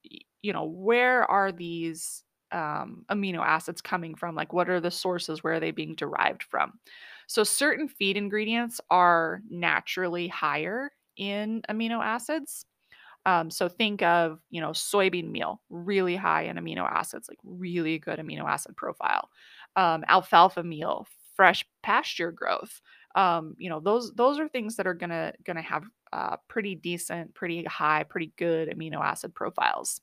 you 0.43 0.53
know, 0.53 0.65
where 0.65 1.29
are 1.31 1.51
these 1.51 2.23
um, 2.53 3.05
amino 3.11 3.45
acids 3.45 3.81
coming 3.81 4.15
from? 4.15 4.35
Like, 4.35 4.53
what 4.53 4.69
are 4.69 4.81
the 4.81 4.91
sources? 4.91 5.43
Where 5.43 5.55
are 5.55 5.61
they 5.61 5.71
being 5.71 5.95
derived 5.95 6.43
from? 6.43 6.79
So, 7.27 7.45
certain 7.45 7.89
feed 7.89 8.17
ingredients 8.17 8.81
are 8.91 9.43
naturally 9.49 10.29
higher 10.29 10.93
in 11.17 11.63
amino 11.69 12.03
acids 12.03 12.67
um, 13.27 13.51
so 13.51 13.69
think 13.69 14.03
of, 14.03 14.41
you 14.51 14.61
know, 14.61 14.71
soybean 14.71 15.31
meal, 15.31 15.61
really 15.71 16.17
high 16.17 16.43
in 16.43 16.57
amino 16.57 16.89
acids, 16.91 17.29
like 17.29 17.39
really 17.45 17.99
good 17.99 18.19
amino 18.19 18.45
acid 18.45 18.77
profile. 18.77 19.29
Um, 19.77 20.05
alfalfa 20.09 20.63
meal, 20.63 21.07
fresh 21.37 21.65
pasture 21.83 22.33
growth. 22.33 22.81
Um, 23.15 23.55
you 23.59 23.69
know, 23.71 23.81
those 23.81 24.13
those 24.15 24.39
are 24.39 24.49
things 24.49 24.77
that 24.77 24.87
are 24.87 24.95
gonna 24.95 25.33
gonna 25.45 25.63
have 25.63 25.85
uh, 26.13 26.37
pretty 26.49 26.75
decent, 26.75 27.35
pretty 27.35 27.65
high, 27.65 28.05
pretty 28.05 28.33
good 28.37 28.69
amino 28.69 29.01
acid 29.03 29.35
profiles. 29.35 30.01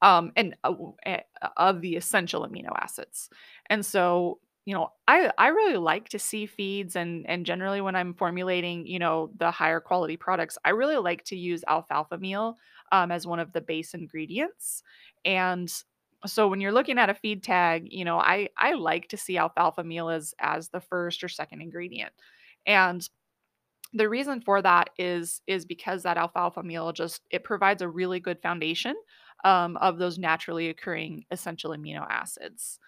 Um, 0.00 0.32
and 0.36 0.54
uh, 0.62 0.74
eh, 1.04 1.20
of 1.56 1.80
the 1.80 1.96
essential 1.96 2.46
amino 2.46 2.70
acids. 2.80 3.28
And 3.68 3.84
so 3.84 4.38
you 4.68 4.74
know 4.74 4.90
i 5.08 5.30
i 5.38 5.48
really 5.48 5.78
like 5.78 6.10
to 6.10 6.18
see 6.18 6.44
feeds 6.44 6.94
and 6.94 7.24
and 7.26 7.46
generally 7.46 7.80
when 7.80 7.96
i'm 7.96 8.12
formulating 8.12 8.86
you 8.86 8.98
know 8.98 9.30
the 9.38 9.50
higher 9.50 9.80
quality 9.80 10.14
products 10.14 10.58
i 10.62 10.68
really 10.68 10.98
like 10.98 11.24
to 11.24 11.36
use 11.36 11.64
alfalfa 11.66 12.18
meal 12.18 12.54
um, 12.92 13.10
as 13.10 13.26
one 13.26 13.38
of 13.38 13.52
the 13.52 13.60
base 13.60 13.94
ingredients. 13.94 14.82
And 15.24 15.72
so 16.26 16.48
when 16.48 16.60
you're 16.60 16.72
looking 16.72 16.98
at 16.98 17.08
a 17.08 17.14
feed 17.14 17.42
tag 17.42 17.88
you 17.90 18.04
know 18.04 18.18
i 18.18 18.48
i 18.58 18.74
like 18.74 19.08
to 19.08 19.16
see 19.16 19.38
alfalfa 19.38 19.84
meal 19.84 20.10
as 20.10 20.34
as 20.38 20.68
the 20.68 20.80
first 20.80 21.24
or 21.24 21.28
second 21.28 21.62
ingredient. 21.62 22.12
And 22.66 23.08
the 23.94 24.08
reason 24.08 24.42
for 24.42 24.60
that 24.60 24.90
is 24.98 25.40
is 25.46 25.64
because 25.64 26.02
that 26.02 26.18
alfalfa 26.18 26.62
meal 26.62 26.92
just 26.92 27.22
it 27.30 27.42
provides 27.42 27.80
a 27.80 27.88
really 27.88 28.20
good 28.20 28.42
foundation 28.42 28.94
um, 29.44 29.78
of 29.78 29.96
those 29.96 30.18
naturally 30.18 30.68
occurring 30.68 31.24
essential 31.30 31.70
amino 31.70 32.06
acids 32.10 32.78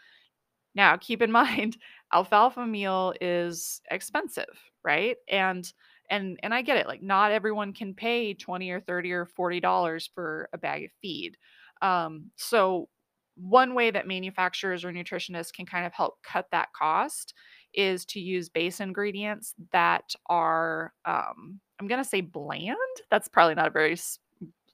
now, 0.75 0.97
keep 0.97 1.23
in 1.23 1.33
mind, 1.33 1.77
alfalfa 2.13 2.67
meal 2.67 3.15
is 3.21 3.81
expensive, 3.91 4.59
right? 4.85 5.17
And 5.29 5.71
and 6.11 6.39
and 6.43 6.53
I 6.53 6.63
get 6.63 6.77
it. 6.77 6.89
Like 6.89 7.03
not 7.03 7.33
everyone 7.33 7.73
can 7.73 7.95
pay 7.95 8.35
20 8.35 8.71
or 8.71 8.81
30 8.81 9.13
or 9.13 9.27
40 9.27 9.61
dollars 9.61 10.11
for 10.15 10.49
a 10.53 10.59
bag 10.59 10.85
of 10.85 10.91
feed. 11.01 11.37
Um, 11.83 12.31
so 12.37 12.89
one 13.37 13.75
way 13.75 13.91
that 13.91 14.07
manufacturers 14.07 14.85
or 14.85 14.93
nutritionists 14.93 15.53
can 15.53 15.65
kind 15.65 15.87
of 15.87 15.95
help 15.95 16.17
cut 16.23 16.47
that 16.51 16.69
cost 16.73 17.33
is 17.73 18.05
to 18.05 18.21
use 18.21 18.49
base 18.49 18.81
ingredients 18.81 19.55
that 19.73 20.15
are 20.27 20.93
um, 21.05 21.61
I'm 21.79 21.87
going 21.87 22.03
to 22.03 22.09
say 22.09 22.21
bland. 22.21 22.77
That's 23.11 23.29
probably 23.29 23.55
not 23.55 23.69
a 23.69 23.71
very 23.71 23.97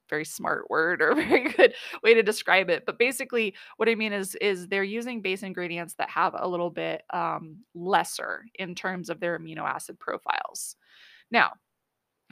very 0.09 0.25
smart 0.25 0.69
word 0.71 1.01
or 1.03 1.15
very 1.15 1.49
good 1.53 1.75
way 2.03 2.15
to 2.15 2.23
describe 2.23 2.71
it 2.71 2.85
but 2.87 2.99
basically 2.99 3.55
what 3.77 3.89
i 3.89 3.95
mean 3.95 4.13
is 4.13 4.35
is 4.37 4.69
they're 4.69 4.85
using 4.85 5.21
base 5.21 5.43
ingredients 5.43 5.95
that 5.95 6.11
have 6.11 6.35
a 6.39 6.49
little 6.49 6.71
bit 6.71 7.03
um, 7.13 7.57
lesser 7.75 8.45
in 8.57 8.75
terms 8.75 9.11
of 9.11 9.21
their 9.21 9.39
amino 9.39 9.63
acid 9.63 9.99
profiles. 9.99 10.77
Now 11.31 11.53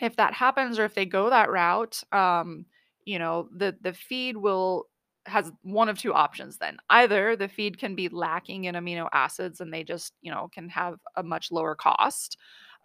if 0.01 0.17
that 0.17 0.35
happens 0.35 0.79
or 0.79 0.85
if 0.85 0.95
they 0.95 1.07
go 1.07 1.31
that 1.31 1.51
route 1.51 2.03
um, 2.13 2.67
you 3.05 3.19
know 3.19 3.49
the 3.57 3.77
the 3.83 3.93
feed 3.93 4.37
will 4.37 4.87
has 5.27 5.51
one 5.63 5.89
of 5.89 5.99
two 5.99 6.13
options 6.13 6.59
then. 6.59 6.77
Either 6.91 7.35
the 7.35 7.49
feed 7.49 7.79
can 7.79 7.95
be 7.95 8.09
lacking 8.09 8.65
in 8.65 8.75
amino 8.75 9.09
acids 9.13 9.61
and 9.61 9.73
they 9.73 9.83
just 9.83 10.13
you 10.23 10.31
know 10.31 10.49
can 10.53 10.69
have 10.69 10.97
a 11.17 11.23
much 11.23 11.51
lower 11.51 11.75
cost 11.75 12.37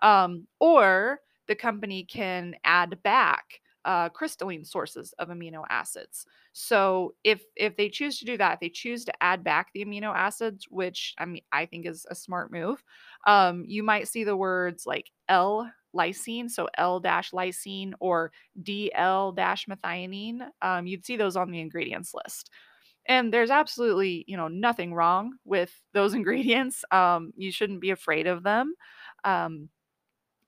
um, 0.01 0.48
or 0.60 1.19
the 1.48 1.55
company 1.55 2.03
can 2.03 2.55
add 2.63 3.01
back 3.03 3.60
uh, 3.86 4.09
crystalline 4.09 4.65
sources 4.65 5.13
of 5.19 5.29
amino 5.29 5.63
acids. 5.69 6.25
So 6.53 7.15
if 7.24 7.43
if 7.55 7.77
they 7.77 7.89
choose 7.89 8.19
to 8.19 8.25
do 8.25 8.38
that, 8.38 8.53
if 8.55 8.59
they 8.59 8.69
choose 8.69 9.05
to 9.05 9.24
add 9.24 9.43
back 9.43 9.69
the 9.74 9.86
amino 9.86 10.13
acids, 10.15 10.65
which 10.69 11.13
I 11.17 11.25
mean 11.25 11.41
I 11.51 11.65
think 11.65 11.86
is 11.86 12.05
a 12.09 12.15
smart 12.15 12.51
move, 12.51 12.83
um, 13.25 13.63
you 13.67 13.83
might 13.83 14.07
see 14.07 14.24
the 14.24 14.36
words 14.38 14.86
like 14.86 15.12
L 15.27 15.71
lysine, 15.95 16.50
so 16.50 16.69
L 16.77 17.01
lysine 17.01 17.93
or 18.00 18.31
DL 18.62 19.33
methionine. 19.67 20.48
Um, 20.62 20.86
you'd 20.88 21.05
see 21.05 21.17
those 21.17 21.36
on 21.36 21.51
the 21.51 21.59
ingredients 21.59 22.13
list. 22.13 22.50
And 23.07 23.33
there's 23.33 23.50
absolutely, 23.50 24.24
you 24.27 24.38
know, 24.38 24.48
nothing 24.48 24.93
wrong 24.93 25.33
with 25.45 25.74
those 25.93 26.13
ingredients. 26.15 26.83
Um, 26.91 27.31
you 27.36 27.51
shouldn't 27.51 27.81
be 27.81 27.91
afraid 27.91 28.27
of 28.27 28.43
them. 28.43 28.74
Um, 29.24 29.69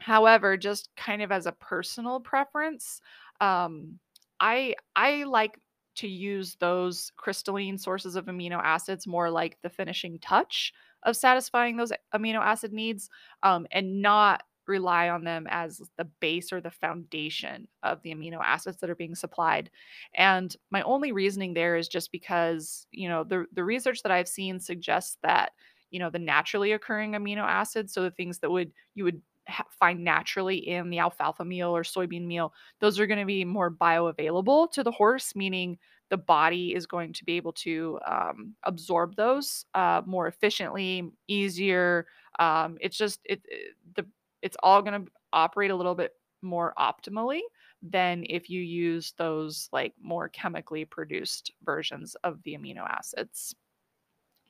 However, 0.01 0.57
just 0.57 0.89
kind 0.97 1.21
of 1.21 1.31
as 1.31 1.45
a 1.45 1.51
personal 1.53 2.19
preference, 2.19 3.01
um, 3.39 3.99
I 4.39 4.75
I 4.95 5.23
like 5.25 5.59
to 5.97 6.07
use 6.07 6.55
those 6.55 7.11
crystalline 7.17 7.77
sources 7.77 8.15
of 8.15 8.25
amino 8.25 8.59
acids 8.63 9.05
more 9.07 9.29
like 9.29 9.57
the 9.61 9.69
finishing 9.69 10.19
touch 10.19 10.73
of 11.03 11.15
satisfying 11.17 11.77
those 11.77 11.91
amino 12.15 12.39
acid 12.39 12.73
needs, 12.73 13.09
um, 13.43 13.67
and 13.71 14.01
not 14.01 14.43
rely 14.67 15.09
on 15.09 15.23
them 15.23 15.47
as 15.49 15.81
the 15.97 16.05
base 16.05 16.53
or 16.53 16.61
the 16.61 16.71
foundation 16.71 17.67
of 17.83 18.01
the 18.03 18.13
amino 18.13 18.39
acids 18.43 18.77
that 18.77 18.89
are 18.89 18.95
being 18.95 19.15
supplied. 19.15 19.69
And 20.15 20.55
my 20.71 20.81
only 20.83 21.11
reasoning 21.11 21.53
there 21.53 21.75
is 21.75 21.87
just 21.87 22.11
because, 22.11 22.87
you 22.91 23.09
know, 23.09 23.23
the 23.23 23.45
the 23.53 23.63
research 23.63 24.01
that 24.03 24.11
I've 24.11 24.27
seen 24.27 24.59
suggests 24.59 25.17
that, 25.23 25.51
you 25.91 25.99
know, 25.99 26.09
the 26.09 26.19
naturally 26.19 26.71
occurring 26.71 27.11
amino 27.13 27.43
acids, 27.43 27.93
so 27.93 28.03
the 28.03 28.11
things 28.11 28.39
that 28.39 28.51
would 28.51 28.71
you 28.95 29.03
would 29.03 29.21
find 29.69 30.03
naturally 30.03 30.57
in 30.57 30.89
the 30.89 30.99
alfalfa 30.99 31.45
meal 31.45 31.75
or 31.75 31.83
soybean 31.83 32.25
meal, 32.25 32.53
those 32.79 32.99
are 32.99 33.07
going 33.07 33.19
to 33.19 33.25
be 33.25 33.45
more 33.45 33.71
bioavailable 33.71 34.71
to 34.71 34.83
the 34.83 34.91
horse, 34.91 35.35
meaning 35.35 35.77
the 36.09 36.17
body 36.17 36.75
is 36.75 36.85
going 36.85 37.13
to 37.13 37.23
be 37.23 37.37
able 37.37 37.53
to 37.53 37.97
um, 38.05 38.53
absorb 38.63 39.15
those 39.15 39.65
uh, 39.73 40.01
more 40.05 40.27
efficiently, 40.27 41.09
easier. 41.27 42.05
Um, 42.39 42.77
it's 42.81 42.97
just 42.97 43.21
it, 43.25 43.41
it 43.45 43.75
the 43.95 44.05
it's 44.41 44.57
all 44.61 44.81
going 44.81 45.05
to 45.05 45.11
operate 45.31 45.71
a 45.71 45.75
little 45.75 45.95
bit 45.95 46.11
more 46.41 46.73
optimally 46.77 47.39
than 47.81 48.25
if 48.29 48.49
you 48.49 48.61
use 48.61 49.13
those 49.17 49.69
like 49.71 49.93
more 50.01 50.29
chemically 50.29 50.85
produced 50.85 51.51
versions 51.63 52.15
of 52.23 52.41
the 52.43 52.55
amino 52.57 52.87
acids. 52.87 53.55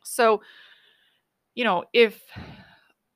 So, 0.04 0.42
you 1.54 1.64
know, 1.64 1.84
if 1.94 2.22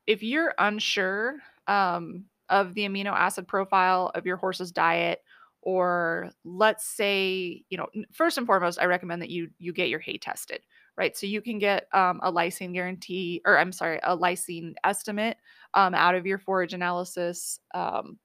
if 0.07 0.21
you're 0.21 0.53
unsure 0.59 1.37
um, 1.67 2.25
of 2.49 2.73
the 2.73 2.87
amino 2.87 3.13
acid 3.13 3.47
profile 3.47 4.11
of 4.15 4.25
your 4.25 4.37
horse's 4.37 4.71
diet, 4.71 5.21
or 5.61 6.31
let's 6.43 6.85
say, 6.85 7.63
you 7.69 7.77
know, 7.77 7.87
first 8.13 8.37
and 8.37 8.45
foremost, 8.45 8.79
I 8.79 8.85
recommend 8.85 9.21
that 9.21 9.29
you 9.29 9.49
you 9.57 9.73
get 9.73 9.89
your 9.89 9.99
hay 9.99 10.17
tested, 10.17 10.61
right? 10.97 11.17
So 11.17 11.25
you 11.25 11.41
can 11.41 11.59
get 11.59 11.87
um, 11.93 12.19
a 12.23 12.31
lysine 12.31 12.73
guarantee, 12.73 13.41
or 13.45 13.57
I'm 13.57 13.71
sorry, 13.71 13.99
a 14.03 14.17
lysine 14.17 14.73
estimate 14.83 15.37
um, 15.73 15.95
out 15.95 16.15
of 16.15 16.25
your 16.25 16.37
forage 16.37 16.73
analysis. 16.73 17.59
Um, 17.73 18.19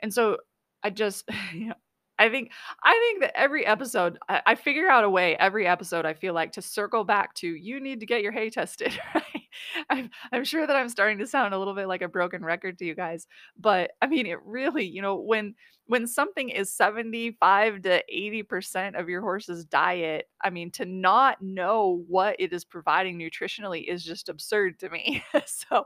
and 0.00 0.12
so 0.12 0.38
I 0.82 0.90
just, 0.90 1.28
you 1.54 1.68
know, 1.68 1.74
I 2.18 2.28
think 2.28 2.50
I 2.82 2.92
think 2.92 3.22
that 3.22 3.38
every 3.38 3.64
episode 3.64 4.18
I, 4.28 4.42
I, 4.44 4.54
figure 4.54 4.90
out 4.90 5.04
a 5.04 5.10
way 5.10 5.36
every 5.36 5.66
episode 5.66 6.04
I 6.04 6.12
feel 6.12 6.34
like 6.34 6.52
to 6.52 6.62
circle 6.62 7.02
back 7.02 7.34
to 7.36 7.48
you 7.48 7.80
need 7.80 8.00
to 8.00 8.06
get 8.06 8.22
your 8.22 8.32
hay 8.32 8.50
tested, 8.50 8.92
right? 9.14 9.24
I'm 9.90 10.10
I'm 10.32 10.44
sure 10.44 10.66
that 10.66 10.76
I'm 10.76 10.88
starting 10.88 11.18
to 11.18 11.26
sound 11.26 11.54
a 11.54 11.58
little 11.58 11.74
bit 11.74 11.88
like 11.88 12.02
a 12.02 12.08
broken 12.08 12.44
record 12.44 12.78
to 12.78 12.84
you 12.84 12.94
guys, 12.94 13.26
but 13.58 13.92
I 14.02 14.06
mean 14.06 14.26
it 14.26 14.38
really, 14.44 14.86
you 14.86 15.02
know, 15.02 15.16
when 15.16 15.54
when 15.90 16.06
something 16.06 16.50
is 16.50 16.72
75 16.72 17.82
to 17.82 18.02
80% 18.08 18.96
of 18.98 19.08
your 19.08 19.20
horse's 19.22 19.64
diet, 19.64 20.28
I 20.40 20.48
mean, 20.50 20.70
to 20.72 20.84
not 20.86 21.42
know 21.42 22.04
what 22.06 22.36
it 22.38 22.52
is 22.52 22.64
providing 22.64 23.18
nutritionally 23.18 23.88
is 23.88 24.04
just 24.04 24.28
absurd 24.28 24.78
to 24.78 24.88
me. 24.90 25.24
so, 25.46 25.84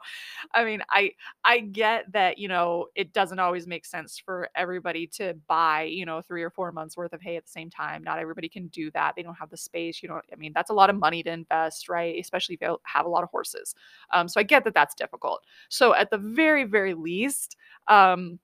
I 0.53 0.65
mean, 0.65 0.83
I 0.91 1.13
I 1.43 1.61
get 1.61 2.13
that, 2.13 2.37
you 2.37 2.49
know, 2.49 2.89
it 2.95 3.15
doesn't 3.15 3.39
always 3.39 3.67
make 3.67 3.87
sense 3.87 4.19
for 4.19 4.51
everybody 4.55 5.07
to 5.17 5.35
buy, 5.49 5.85
you 5.85 6.05
know, 6.05 6.21
3 6.21 6.43
or 6.43 6.51
4 6.51 6.71
months 6.73 6.99
worth 6.99 7.15
of 7.15 7.23
hay 7.23 7.37
at 7.37 7.45
the 7.47 7.51
same 7.51 7.71
time. 7.71 8.03
Not 8.05 8.19
everybody 8.19 8.49
can 8.51 8.67
do 8.69 8.91
that. 8.91 9.15
They 9.17 9.23
don't 9.23 9.35
have 9.39 9.51
the 9.51 9.57
space, 9.57 10.03
you 10.03 10.09
know. 10.11 10.21
I 10.31 10.37
mean, 10.37 10.53
that's 10.55 10.71
a 10.71 10.75
lot 10.75 10.91
of 10.91 10.97
money 10.97 11.23
to 11.23 11.31
invest, 11.31 11.89
right? 11.89 12.19
Especially 12.21 12.57
if 12.57 12.61
you 12.61 12.77
have 12.85 13.07
a 13.07 13.09
lot 13.09 13.23
of 13.25 13.31
horses. 13.31 13.75
Um, 14.13 14.29
so 14.29 14.39
I 14.41 14.43
get 14.43 14.65
that 14.65 14.75
that's 14.75 14.95
difficult. 14.95 15.45
So 15.71 15.95
at 15.95 16.11
the 16.11 16.19
very 16.19 16.65
very 16.65 16.93
least, 16.95 17.57
um 17.89 18.39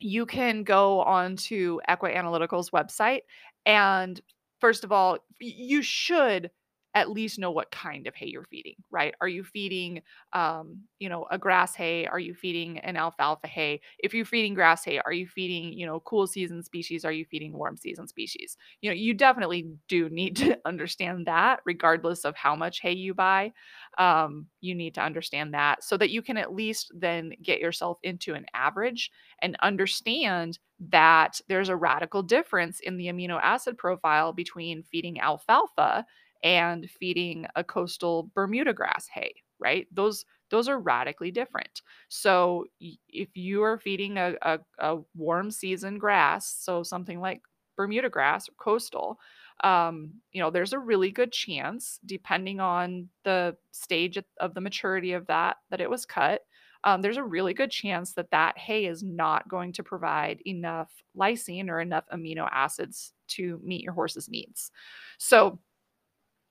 you 0.00 0.26
can 0.26 0.64
go 0.64 1.00
on 1.02 1.36
to 1.36 1.80
Equi-Analytical's 1.88 2.70
website 2.70 3.20
and 3.66 4.20
first 4.60 4.84
of 4.84 4.92
all, 4.92 5.18
you 5.40 5.82
should 5.82 6.50
at 6.94 7.10
least 7.10 7.38
know 7.38 7.50
what 7.50 7.70
kind 7.72 8.06
of 8.06 8.14
hay 8.14 8.26
you're 8.26 8.44
feeding, 8.44 8.76
right? 8.90 9.14
Are 9.20 9.28
you 9.28 9.42
feeding, 9.44 10.02
um, 10.32 10.82
you 10.98 11.08
know, 11.08 11.26
a 11.30 11.38
grass 11.38 11.74
hay? 11.74 12.06
Are 12.06 12.18
you 12.20 12.34
feeding 12.34 12.78
an 12.78 12.96
alfalfa 12.96 13.48
hay? 13.48 13.80
If 13.98 14.14
you're 14.14 14.24
feeding 14.24 14.54
grass 14.54 14.84
hay, 14.84 14.98
are 15.04 15.12
you 15.12 15.26
feeding, 15.26 15.72
you 15.72 15.86
know, 15.86 16.00
cool 16.00 16.26
season 16.26 16.62
species? 16.62 17.04
Are 17.04 17.12
you 17.12 17.24
feeding 17.24 17.52
warm 17.52 17.76
season 17.76 18.06
species? 18.06 18.56
You 18.80 18.90
know, 18.90 18.94
you 18.94 19.12
definitely 19.14 19.66
do 19.88 20.08
need 20.08 20.36
to 20.36 20.56
understand 20.64 21.26
that, 21.26 21.60
regardless 21.66 22.24
of 22.24 22.36
how 22.36 22.54
much 22.54 22.80
hay 22.80 22.92
you 22.92 23.12
buy. 23.14 23.52
Um, 23.98 24.46
you 24.60 24.74
need 24.74 24.94
to 24.94 25.00
understand 25.02 25.54
that 25.54 25.84
so 25.84 25.96
that 25.96 26.10
you 26.10 26.22
can 26.22 26.36
at 26.36 26.52
least 26.54 26.92
then 26.96 27.32
get 27.42 27.60
yourself 27.60 27.98
into 28.02 28.34
an 28.34 28.46
average 28.54 29.10
and 29.40 29.56
understand 29.62 30.58
that 30.90 31.40
there's 31.48 31.68
a 31.68 31.76
radical 31.76 32.22
difference 32.22 32.80
in 32.80 32.96
the 32.96 33.06
amino 33.06 33.38
acid 33.42 33.78
profile 33.78 34.32
between 34.32 34.82
feeding 34.82 35.20
alfalfa 35.20 36.04
and 36.44 36.88
feeding 36.88 37.46
a 37.56 37.64
coastal 37.64 38.30
Bermuda 38.34 38.72
grass 38.72 39.08
hay, 39.08 39.34
right? 39.58 39.88
Those 39.90 40.24
those 40.50 40.68
are 40.68 40.78
radically 40.78 41.32
different. 41.32 41.82
So 42.08 42.66
if 43.08 43.30
you 43.34 43.64
are 43.64 43.78
feeding 43.78 44.18
a, 44.18 44.34
a, 44.42 44.60
a 44.78 44.98
warm 45.16 45.50
season 45.50 45.98
grass, 45.98 46.54
so 46.60 46.84
something 46.84 47.18
like 47.18 47.40
Bermuda 47.76 48.10
grass 48.10 48.48
or 48.48 48.52
coastal, 48.58 49.18
um, 49.64 50.12
you 50.32 50.40
know, 50.40 50.50
there's 50.50 50.74
a 50.74 50.78
really 50.78 51.10
good 51.10 51.32
chance, 51.32 51.98
depending 52.04 52.60
on 52.60 53.08
the 53.24 53.56
stage 53.72 54.18
of 54.38 54.54
the 54.54 54.60
maturity 54.60 55.12
of 55.14 55.26
that 55.26 55.56
that 55.70 55.80
it 55.80 55.90
was 55.90 56.04
cut, 56.06 56.42
um, 56.84 57.00
there's 57.00 57.16
a 57.16 57.24
really 57.24 57.54
good 57.54 57.70
chance 57.70 58.12
that 58.12 58.30
that 58.30 58.58
hay 58.58 58.84
is 58.84 59.02
not 59.02 59.48
going 59.48 59.72
to 59.72 59.82
provide 59.82 60.40
enough 60.46 60.90
lysine 61.16 61.70
or 61.70 61.80
enough 61.80 62.04
amino 62.12 62.46
acids 62.52 63.14
to 63.28 63.58
meet 63.64 63.82
your 63.82 63.94
horse's 63.94 64.28
needs. 64.28 64.70
So 65.18 65.58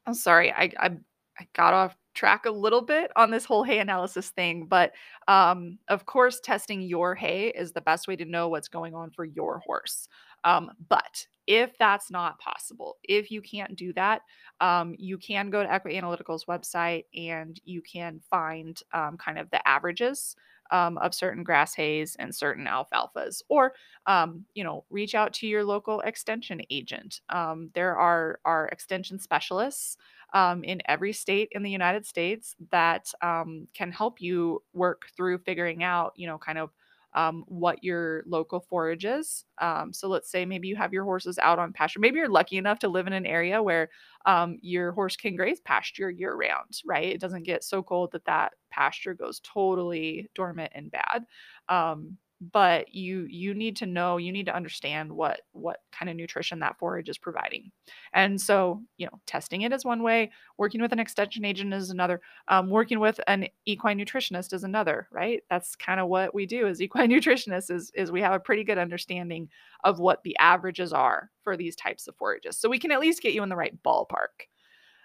I'm 0.05 0.13
sorry, 0.13 0.51
I, 0.51 0.71
I 0.79 0.91
I 1.39 1.47
got 1.55 1.73
off 1.73 1.97
track 2.13 2.45
a 2.45 2.51
little 2.51 2.81
bit 2.83 3.09
on 3.15 3.31
this 3.31 3.43
whole 3.45 3.63
hay 3.63 3.79
analysis 3.79 4.29
thing, 4.29 4.67
but 4.67 4.91
um, 5.27 5.79
of 5.87 6.05
course, 6.05 6.39
testing 6.39 6.81
your 6.81 7.15
hay 7.15 7.47
is 7.49 7.71
the 7.71 7.81
best 7.81 8.07
way 8.07 8.15
to 8.17 8.25
know 8.25 8.49
what's 8.49 8.67
going 8.67 8.93
on 8.93 9.09
for 9.09 9.25
your 9.25 9.57
horse. 9.59 10.07
Um, 10.43 10.69
but 10.89 11.25
if 11.47 11.75
that's 11.79 12.11
not 12.11 12.37
possible, 12.39 12.97
if 13.03 13.31
you 13.31 13.41
can't 13.41 13.75
do 13.75 13.93
that, 13.93 14.21
um, 14.61 14.93
you 14.99 15.17
can 15.17 15.49
go 15.49 15.63
to 15.63 15.71
Equi-Analytical's 15.73 16.45
website 16.45 17.05
and 17.15 17.59
you 17.65 17.81
can 17.81 18.19
find 18.29 18.79
um, 18.93 19.17
kind 19.17 19.39
of 19.39 19.49
the 19.49 19.67
averages 19.67 20.35
um, 20.73 20.97
of 20.99 21.15
certain 21.15 21.43
grass 21.45 21.75
hays 21.75 22.17
and 22.19 22.35
certain 22.35 22.65
alfalfas, 22.67 23.41
or 23.49 23.73
um, 24.07 24.45
you 24.55 24.63
know, 24.65 24.85
reach 24.91 25.15
out 25.15 25.33
to 25.35 25.47
your 25.47 25.63
local 25.63 26.01
extension 26.01 26.61
agent. 26.69 27.21
Um, 27.29 27.71
there 27.75 27.97
are 27.97 28.39
are 28.45 28.67
extension 28.69 29.19
specialists 29.19 29.97
um, 30.33 30.63
in 30.63 30.81
every 30.87 31.13
state 31.13 31.49
in 31.53 31.63
the 31.63 31.71
United 31.71 32.05
States 32.05 32.55
that 32.71 33.11
um, 33.21 33.67
can 33.73 33.91
help 33.91 34.21
you 34.21 34.63
work 34.73 35.03
through 35.15 35.39
figuring 35.39 35.83
out, 35.83 36.13
you 36.17 36.27
know, 36.27 36.37
kind 36.39 36.57
of 36.59 36.71
um, 37.15 37.43
what 37.47 37.83
your 37.83 38.23
local 38.27 38.59
forage 38.59 39.05
is. 39.05 39.45
Um, 39.59 39.93
so 39.93 40.07
let's 40.07 40.29
say 40.31 40.45
maybe 40.45 40.67
you 40.67 40.75
have 40.75 40.93
your 40.93 41.03
horses 41.03 41.37
out 41.39 41.59
on 41.59 41.73
pasture. 41.73 41.99
Maybe 41.99 42.17
you're 42.17 42.27
lucky 42.29 42.57
enough 42.57 42.79
to 42.79 42.87
live 42.89 43.07
in 43.07 43.13
an 43.13 43.25
area 43.25 43.61
where 43.61 43.89
um, 44.25 44.57
your 44.61 44.91
horse 44.91 45.15
can 45.15 45.35
graze 45.35 45.59
pasture 45.59 46.09
year 46.09 46.35
round, 46.35 46.81
right? 46.85 47.07
It 47.13 47.21
doesn't 47.21 47.43
get 47.43 47.63
so 47.63 47.83
cold 47.83 48.11
that 48.13 48.25
that 48.25 48.53
pasture 48.71 49.13
goes 49.13 49.39
totally 49.41 50.29
dormant 50.35 50.71
and 50.75 50.91
bad. 50.91 51.25
Um, 51.69 52.17
but 52.51 52.93
you 52.93 53.25
you 53.29 53.53
need 53.53 53.75
to 53.77 53.85
know 53.85 54.17
you 54.17 54.31
need 54.31 54.45
to 54.47 54.55
understand 54.55 55.11
what 55.11 55.41
what 55.51 55.77
kind 55.91 56.09
of 56.09 56.15
nutrition 56.15 56.59
that 56.59 56.77
forage 56.77 57.09
is 57.09 57.17
providing. 57.17 57.71
And 58.13 58.39
so 58.39 58.81
you 58.97 59.05
know 59.05 59.19
testing 59.25 59.61
it 59.61 59.71
is 59.71 59.85
one 59.85 60.03
way 60.03 60.31
working 60.57 60.81
with 60.81 60.91
an 60.91 60.99
extension 60.99 61.45
agent 61.45 61.73
is 61.73 61.89
another 61.89 62.21
um, 62.47 62.69
working 62.69 62.99
with 62.99 63.19
an 63.27 63.47
equine 63.65 63.97
nutritionist 63.97 64.53
is 64.53 64.63
another 64.63 65.07
right? 65.11 65.41
That's 65.49 65.75
kind 65.75 65.99
of 65.99 66.07
what 66.07 66.33
we 66.33 66.45
do 66.45 66.67
as 66.67 66.81
equine 66.81 67.09
nutritionists 67.09 67.71
is, 67.71 67.91
is 67.95 68.11
we 68.11 68.21
have 68.21 68.33
a 68.33 68.39
pretty 68.39 68.63
good 68.63 68.77
understanding 68.77 69.49
of 69.83 69.99
what 69.99 70.23
the 70.23 70.37
averages 70.39 70.91
are 70.91 71.29
for 71.43 71.55
these 71.55 71.75
types 71.75 72.07
of 72.07 72.15
forages. 72.15 72.57
So 72.57 72.69
we 72.69 72.79
can 72.79 72.91
at 72.91 72.99
least 72.99 73.21
get 73.21 73.33
you 73.33 73.43
in 73.43 73.49
the 73.49 73.55
right 73.55 73.77
ballpark. 73.83 74.47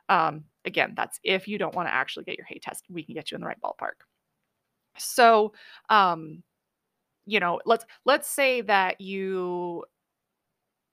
Um, 0.08 0.44
again 0.64 0.94
that's 0.96 1.20
if 1.22 1.46
you 1.46 1.58
don't 1.58 1.74
want 1.74 1.88
to 1.88 1.94
actually 1.94 2.24
get 2.24 2.38
your 2.38 2.46
hay 2.46 2.58
test 2.58 2.84
we 2.88 3.02
can 3.02 3.14
get 3.14 3.30
you 3.30 3.34
in 3.34 3.42
the 3.42 3.46
right 3.46 3.60
ballpark. 3.62 4.00
So 4.98 5.52
um, 5.88 6.42
you 7.28 7.40
know, 7.40 7.60
let's 7.66 7.84
let's 8.06 8.28
say 8.28 8.62
that 8.62 9.00
you 9.00 9.84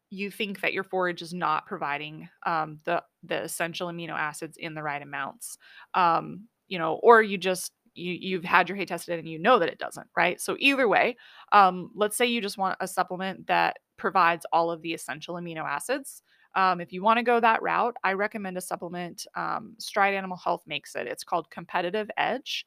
you 0.10 0.30
think 0.30 0.62
that 0.62 0.74
your 0.74 0.84
forage 0.84 1.22
is 1.22 1.34
not 1.34 1.66
providing 1.66 2.30
um, 2.46 2.80
the 2.84 3.02
the 3.24 3.44
essential 3.44 3.88
amino 3.88 4.12
acids 4.12 4.58
in 4.58 4.74
the 4.76 4.84
right 4.84 5.02
amounts, 5.02 5.58
um, 5.94 6.48
you 6.68 6.78
know, 6.78 6.96
or 7.02 7.22
you 7.22 7.38
just 7.38 7.72
you 7.94 8.12
you've 8.12 8.44
had 8.44 8.68
your 8.68 8.78
hay 8.78 8.86
tested 8.86 9.18
and 9.18 9.30
you 9.30 9.40
know 9.40 9.60
that 9.60 9.70
it 9.70 9.80
doesn't, 9.80 10.08
right? 10.16 10.40
So 10.42 10.58
either 10.60 10.88
way, 10.90 11.16
um, 11.54 11.90
let's 11.96 12.18
say 12.18 12.26
you 12.26 12.42
just 12.42 12.58
want 12.58 12.78
a 12.82 12.88
supplement 12.88 13.48
that 13.48 13.78
provides 13.98 14.46
all 14.52 14.70
of 14.72 14.82
the 14.82 14.94
essential 14.94 15.36
amino 15.36 15.64
acids. 15.64 16.22
Um, 16.56 16.80
if 16.82 16.92
you 16.94 17.02
want 17.02 17.18
to 17.18 17.24
go 17.24 17.40
that 17.40 17.62
route, 17.62 17.96
I 18.04 18.14
recommend 18.14 18.58
a 18.58 18.62
supplement. 18.62 19.26
Um, 19.36 19.76
Stride 19.78 20.14
Animal 20.14 20.38
Health 20.38 20.64
makes 20.68 20.96
it. 20.96 21.08
It's 21.08 21.24
called 21.24 21.50
Competitive 21.50 22.10
Edge. 22.18 22.66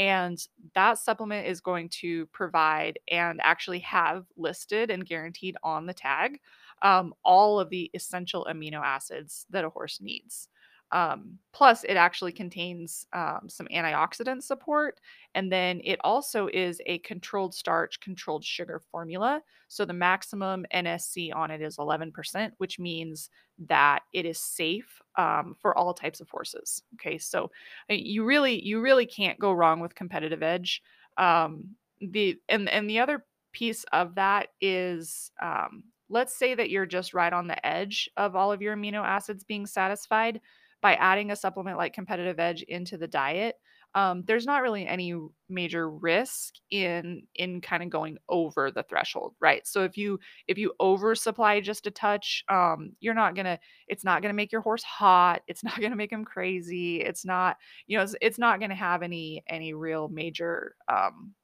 And 0.00 0.42
that 0.74 0.98
supplement 0.98 1.48
is 1.48 1.60
going 1.62 1.90
to 2.00 2.26
provide 2.28 2.98
and 3.10 3.40
actually 3.44 3.80
have 3.80 4.26
listed 4.36 4.90
and 4.90 5.06
guaranteed 5.06 5.56
on 5.62 5.86
the 5.86 5.94
tag 5.94 6.40
um, 6.82 7.14
all 7.24 7.60
of 7.60 7.70
the 7.70 7.90
essential 7.94 8.48
amino 8.50 8.82
acids 8.84 9.46
that 9.50 9.64
a 9.66 9.70
horse 9.70 10.00
needs. 10.02 10.49
Um, 10.92 11.38
plus, 11.52 11.84
it 11.84 11.94
actually 11.94 12.32
contains 12.32 13.06
um, 13.12 13.48
some 13.48 13.68
antioxidant 13.72 14.42
support. 14.42 15.00
And 15.34 15.50
then 15.50 15.80
it 15.84 16.00
also 16.02 16.48
is 16.52 16.80
a 16.86 16.98
controlled 16.98 17.54
starch, 17.54 18.00
controlled 18.00 18.44
sugar 18.44 18.80
formula. 18.90 19.42
So 19.68 19.84
the 19.84 19.92
maximum 19.92 20.66
NSC 20.74 21.34
on 21.34 21.50
it 21.50 21.62
is 21.62 21.76
11%, 21.76 22.52
which 22.58 22.78
means 22.78 23.30
that 23.68 24.00
it 24.12 24.26
is 24.26 24.38
safe 24.38 25.00
um, 25.16 25.54
for 25.60 25.76
all 25.76 25.94
types 25.94 26.20
of 26.20 26.28
horses. 26.30 26.82
Okay, 26.94 27.18
so 27.18 27.50
uh, 27.90 27.94
you 27.94 28.24
really, 28.24 28.64
you 28.64 28.80
really 28.80 29.06
can't 29.06 29.38
go 29.38 29.52
wrong 29.52 29.80
with 29.80 29.94
competitive 29.94 30.42
edge. 30.42 30.82
Um, 31.16 31.76
the 32.00 32.40
and 32.48 32.68
and 32.70 32.88
the 32.88 32.98
other 32.98 33.24
piece 33.52 33.84
of 33.92 34.14
that 34.14 34.48
is 34.60 35.30
um, 35.42 35.84
let's 36.08 36.34
say 36.34 36.54
that 36.54 36.70
you're 36.70 36.86
just 36.86 37.14
right 37.14 37.32
on 37.32 37.46
the 37.46 37.66
edge 37.66 38.10
of 38.16 38.34
all 38.34 38.52
of 38.52 38.62
your 38.62 38.76
amino 38.76 39.04
acids 39.04 39.44
being 39.44 39.66
satisfied 39.66 40.40
by 40.80 40.94
adding 40.94 41.30
a 41.30 41.36
supplement 41.36 41.76
like 41.76 41.92
competitive 41.92 42.38
edge 42.40 42.62
into 42.62 42.96
the 42.96 43.08
diet 43.08 43.56
um, 43.94 44.22
there's 44.26 44.46
not 44.46 44.62
really 44.62 44.86
any 44.86 45.14
major 45.48 45.90
risk 45.90 46.54
in 46.70 47.22
in 47.34 47.60
kind 47.60 47.82
of 47.82 47.90
going 47.90 48.18
over 48.28 48.70
the 48.70 48.84
threshold 48.84 49.34
right? 49.40 49.66
So 49.66 49.82
if 49.82 49.96
you 49.96 50.20
if 50.46 50.58
you 50.58 50.72
oversupply 50.80 51.60
just 51.60 51.86
a 51.86 51.90
touch 51.90 52.44
um, 52.48 52.92
you're 53.00 53.14
not 53.14 53.34
gonna 53.34 53.58
it's 53.88 54.04
not 54.04 54.22
gonna 54.22 54.34
make 54.34 54.52
your 54.52 54.60
horse 54.60 54.84
hot 54.84 55.42
it's 55.48 55.64
not 55.64 55.80
gonna 55.80 55.96
make 55.96 56.12
him 56.12 56.24
crazy 56.24 57.00
it's 57.00 57.24
not 57.24 57.56
you 57.86 57.96
know 57.96 58.04
it's, 58.04 58.14
it's 58.20 58.38
not 58.38 58.60
gonna 58.60 58.74
have 58.74 59.02
any 59.02 59.42
any 59.48 59.74
real 59.74 60.08
major 60.08 60.76
um, 60.88 61.34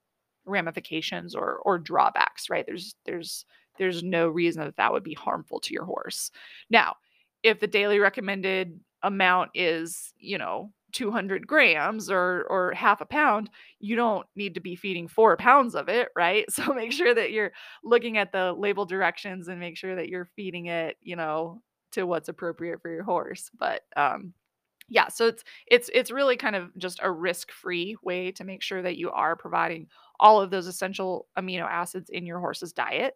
ramifications 0.45 1.35
or 1.35 1.59
or 1.65 1.79
drawbacks 1.79 2.49
right? 2.49 2.65
There's 2.67 2.95
there's 3.05 3.45
there's 3.79 4.03
no 4.03 4.29
reason 4.29 4.65
that 4.65 4.77
that 4.77 4.93
would 4.93 5.03
be 5.03 5.15
harmful 5.15 5.61
to 5.61 5.75
your 5.75 5.85
horse. 5.85 6.31
Now 6.71 6.97
if 7.43 7.61
the 7.61 7.67
daily 7.67 7.99
recommended 7.99 8.79
amount 9.03 9.51
is 9.55 10.13
you 10.19 10.39
know 10.39 10.71
200 10.93 11.47
grams 11.47 12.11
or 12.11 12.47
or 12.49 12.73
half 12.73 13.01
a 13.01 13.07
pound 13.07 13.51
you 13.81 13.97
don't 13.97 14.27
need 14.37 14.55
to 14.55 14.61
be 14.61 14.75
feeding 14.77 15.09
four 15.09 15.37
pounds 15.37 15.75
of 15.75 15.89
it 15.89 16.09
right? 16.17 16.47
So 16.51 16.73
make 16.73 16.93
sure 16.93 17.15
that 17.15 17.33
you're 17.33 17.53
looking 17.85 18.19
at 18.19 18.33
the 18.33 18.53
label 18.53 18.87
directions 18.87 19.49
and 19.49 19.61
make 19.61 19.77
sure 19.77 19.97
that 19.97 20.09
you're 20.09 20.29
feeding 20.37 20.67
it 20.67 20.97
you 21.03 21.17
know 21.17 21.63
to 21.93 22.05
what's 22.07 22.29
appropriate 22.29 22.81
for 22.83 22.91
your 22.91 23.05
horse. 23.05 23.51
But 23.59 23.83
um 23.97 24.33
yeah 24.89 25.09
so 25.09 25.27
it's 25.27 25.43
it's 25.67 25.91
it's 25.95 26.11
really 26.11 26.37
kind 26.37 26.57
of 26.57 26.71
just 26.79 27.01
a 27.03 27.11
risk-free 27.11 27.97
way 28.03 28.31
to 28.33 28.45
make 28.45 28.63
sure 28.63 28.83
that 28.83 28.97
you 28.97 29.11
are 29.11 29.37
providing 29.37 29.87
all 30.21 30.41
of 30.41 30.51
those 30.51 30.67
essential 30.67 31.27
amino 31.39 31.65
acids 31.69 32.09
in 32.11 32.25
your 32.27 32.39
horse's 32.39 32.73
diet 32.73 33.15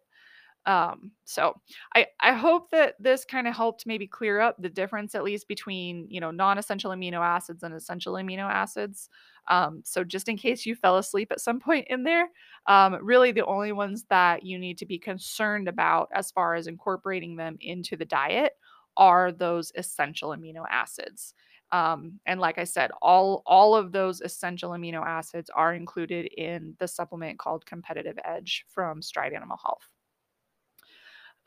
um 0.67 1.11
so 1.25 1.59
i 1.95 2.05
i 2.19 2.33
hope 2.33 2.69
that 2.69 2.95
this 2.99 3.25
kind 3.25 3.47
of 3.47 3.55
helped 3.55 3.87
maybe 3.87 4.05
clear 4.05 4.39
up 4.39 4.55
the 4.61 4.69
difference 4.69 5.15
at 5.15 5.23
least 5.23 5.47
between 5.47 6.05
you 6.09 6.19
know 6.19 6.29
non-essential 6.29 6.91
amino 6.91 7.19
acids 7.19 7.63
and 7.63 7.73
essential 7.73 8.13
amino 8.13 8.49
acids 8.49 9.09
um 9.47 9.81
so 9.83 10.03
just 10.03 10.29
in 10.29 10.37
case 10.37 10.65
you 10.65 10.75
fell 10.75 10.97
asleep 10.97 11.31
at 11.31 11.41
some 11.41 11.59
point 11.59 11.87
in 11.89 12.03
there 12.03 12.27
um 12.67 12.95
really 13.01 13.31
the 13.31 13.45
only 13.45 13.71
ones 13.71 14.05
that 14.09 14.43
you 14.43 14.59
need 14.59 14.77
to 14.77 14.85
be 14.85 14.99
concerned 14.99 15.67
about 15.67 16.09
as 16.13 16.29
far 16.29 16.53
as 16.53 16.67
incorporating 16.67 17.35
them 17.35 17.57
into 17.59 17.95
the 17.95 18.05
diet 18.05 18.53
are 18.97 19.31
those 19.31 19.71
essential 19.75 20.29
amino 20.29 20.63
acids 20.69 21.33
um, 21.71 22.19
and 22.25 22.39
like 22.41 22.57
I 22.57 22.65
said, 22.65 22.91
all 23.01 23.43
all 23.45 23.75
of 23.75 23.93
those 23.93 24.19
essential 24.21 24.71
amino 24.71 25.05
acids 25.05 25.49
are 25.49 25.73
included 25.73 26.25
in 26.37 26.75
the 26.79 26.87
supplement 26.87 27.39
called 27.39 27.65
Competitive 27.65 28.19
Edge 28.25 28.65
from 28.67 29.01
Stride 29.01 29.33
Animal 29.33 29.57
Health. 29.63 29.87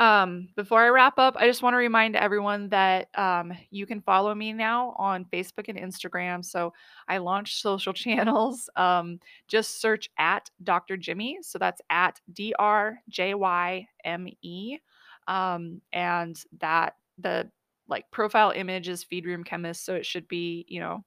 Um, 0.01 0.49
before 0.57 0.83
I 0.83 0.89
wrap 0.89 1.19
up, 1.19 1.37
I 1.39 1.47
just 1.47 1.63
want 1.63 1.75
to 1.75 1.79
remind 1.79 2.17
everyone 2.17 2.69
that 2.71 3.09
um, 3.17 3.53
you 3.71 3.87
can 3.87 4.01
follow 4.01 4.35
me 4.35 4.53
now 4.53 4.95
on 4.99 5.25
Facebook 5.33 5.69
and 5.69 5.79
Instagram. 5.79 6.45
So 6.45 6.73
I 7.07 7.19
launched 7.19 7.61
social 7.61 7.93
channels. 7.95 8.69
Um, 8.77 9.21
just 9.47 9.81
search 9.81 10.11
at 10.19 10.51
Dr. 10.63 10.97
Jyme. 10.97 11.37
So 11.43 11.59
that's 11.59 11.81
at 11.91 12.21
D 12.33 12.55
R 12.59 12.99
J 13.09 13.35
Y 13.35 13.87
M 14.05 14.27
E. 14.43 14.79
Um, 15.29 15.81
and 15.93 16.43
that 16.61 16.97
the 17.19 17.51
like 17.89 18.11
profile 18.11 18.51
image 18.51 18.89
is 18.89 19.05
feed 19.05 19.27
room 19.27 19.45
chemist 19.45 19.85
so 19.85 19.95
it 19.95 20.07
should 20.07 20.27
be 20.27 20.65
you 20.69 20.81
know 20.81 21.05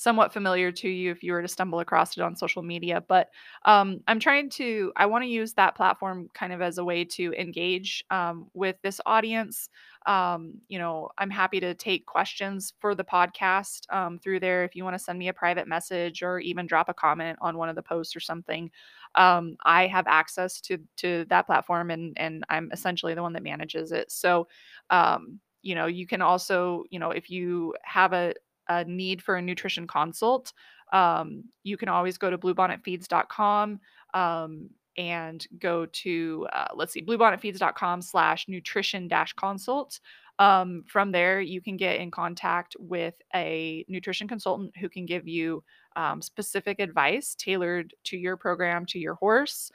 somewhat 0.00 0.32
familiar 0.32 0.72
to 0.72 0.88
you 0.88 1.10
if 1.10 1.22
you 1.22 1.30
were 1.30 1.42
to 1.42 1.48
stumble 1.48 1.80
across 1.80 2.16
it 2.16 2.22
on 2.22 2.34
social 2.34 2.62
media 2.62 3.04
but 3.06 3.28
um, 3.66 4.00
i'm 4.08 4.18
trying 4.18 4.48
to 4.48 4.90
i 4.96 5.04
want 5.04 5.22
to 5.22 5.28
use 5.28 5.52
that 5.52 5.76
platform 5.76 6.26
kind 6.32 6.54
of 6.54 6.62
as 6.62 6.78
a 6.78 6.84
way 6.84 7.04
to 7.04 7.34
engage 7.34 8.02
um, 8.10 8.46
with 8.54 8.76
this 8.82 8.98
audience. 9.04 9.68
Um, 10.06 10.54
you 10.68 10.78
know 10.78 11.10
i'm 11.18 11.28
happy 11.28 11.60
to 11.60 11.74
take 11.74 12.06
questions 12.06 12.72
for 12.80 12.94
the 12.94 13.04
podcast 13.04 13.80
um, 13.92 14.18
through 14.18 14.40
there 14.40 14.64
if 14.64 14.74
you 14.74 14.84
want 14.84 14.94
to 14.94 15.04
send 15.04 15.18
me 15.18 15.28
a 15.28 15.34
private 15.34 15.68
message 15.68 16.22
or 16.22 16.38
even 16.40 16.66
drop 16.66 16.88
a 16.88 16.94
comment 16.94 17.38
on 17.42 17.58
one 17.58 17.68
of 17.68 17.76
the 17.76 17.82
posts 17.82 18.16
or 18.16 18.20
something. 18.20 18.70
Um, 19.14 19.56
i 19.66 19.86
have 19.86 20.06
access 20.06 20.60
to 20.62 20.78
to 20.96 21.26
that 21.28 21.44
platform 21.46 21.90
and 21.90 22.14
and 22.16 22.44
i'm 22.48 22.70
essentially 22.72 23.12
the 23.14 23.22
one 23.22 23.34
that 23.34 23.42
manages 23.42 23.92
it. 23.92 24.10
So 24.10 24.48
um, 24.88 25.40
you 25.62 25.74
know 25.74 25.86
you 25.86 26.06
can 26.06 26.22
also 26.22 26.84
you 26.90 26.98
know 26.98 27.10
if 27.10 27.30
you 27.30 27.74
have 27.82 28.14
a, 28.14 28.32
a 28.70 28.84
need 28.84 29.22
for 29.22 29.36
a 29.36 29.42
nutrition 29.42 29.86
consult 29.86 30.54
um, 30.92 31.44
you 31.62 31.76
can 31.76 31.88
always 31.88 32.18
go 32.18 32.30
to 32.30 32.38
bluebonnetfeeds.com 32.38 33.80
um, 34.14 34.70
and 34.98 35.46
go 35.58 35.86
to 35.86 36.46
uh, 36.52 36.68
let's 36.74 36.92
see 36.92 37.02
bluebonnetfeeds.com 37.02 38.02
slash 38.02 38.48
nutrition 38.48 39.08
dash 39.08 39.32
consult. 39.34 40.00
Um, 40.38 40.84
from 40.88 41.12
there 41.12 41.40
you 41.40 41.60
can 41.60 41.76
get 41.76 42.00
in 42.00 42.10
contact 42.10 42.74
with 42.78 43.14
a 43.34 43.84
nutrition 43.88 44.26
consultant 44.26 44.76
who 44.76 44.88
can 44.88 45.06
give 45.06 45.28
you 45.28 45.62
um, 45.96 46.22
specific 46.22 46.80
advice 46.80 47.34
tailored 47.34 47.94
to 48.04 48.16
your 48.16 48.36
program 48.36 48.86
to 48.86 48.98
your 48.98 49.14
horse. 49.14 49.70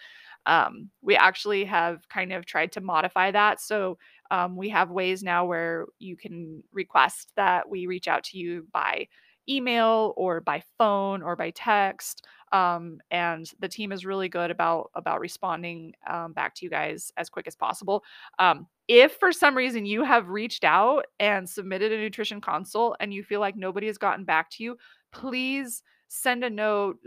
Um, 0.48 0.90
we 1.02 1.16
actually 1.16 1.66
have 1.66 2.08
kind 2.10 2.32
of 2.32 2.46
tried 2.46 2.72
to 2.74 2.82
modify 2.82 3.32
that. 3.32 3.62
So 3.62 3.98
um, 4.32 4.56
we 4.56 4.70
have 4.70 4.92
ways 4.92 5.24
now 5.24 5.46
where 5.46 5.86
you 6.00 6.16
can 6.16 6.64
request 6.72 7.32
that 7.36 7.70
we 7.70 7.88
reach 7.88 8.08
out 8.08 8.24
to 8.26 8.38
you 8.38 8.68
by 8.72 9.08
email 9.48 10.14
or 10.18 10.42
by 10.42 10.64
phone 10.78 11.22
or 11.22 11.36
by 11.36 11.52
text. 11.52 12.26
Um, 12.52 13.00
and 13.12 13.50
the 13.60 13.68
team 13.68 13.92
is 13.92 14.06
really 14.06 14.30
good 14.30 14.50
about 14.52 14.90
about 14.96 15.20
responding 15.20 15.94
um, 16.10 16.34
back 16.34 16.56
to 16.56 16.66
you 16.66 16.70
guys 16.70 17.12
as 17.18 17.30
quick 17.30 17.48
as 17.48 17.56
possible. 17.56 18.04
Um, 18.40 18.68
if 18.88 19.14
for 19.14 19.32
some 19.32 19.58
reason 19.58 19.86
you 19.86 20.04
have 20.04 20.30
reached 20.30 20.64
out 20.64 21.06
and 21.20 21.50
submitted 21.50 21.92
a 21.92 21.98
nutrition 21.98 22.40
consult 22.40 22.98
and 23.00 23.14
you 23.14 23.24
feel 23.24 23.40
like 23.40 23.56
nobody 23.56 23.88
has 23.88 23.98
gotten 23.98 24.26
back 24.26 24.50
to 24.52 24.64
you, 24.64 24.78
please 25.12 25.82
send 26.08 26.44
a 26.44 26.50
note, 26.50 26.98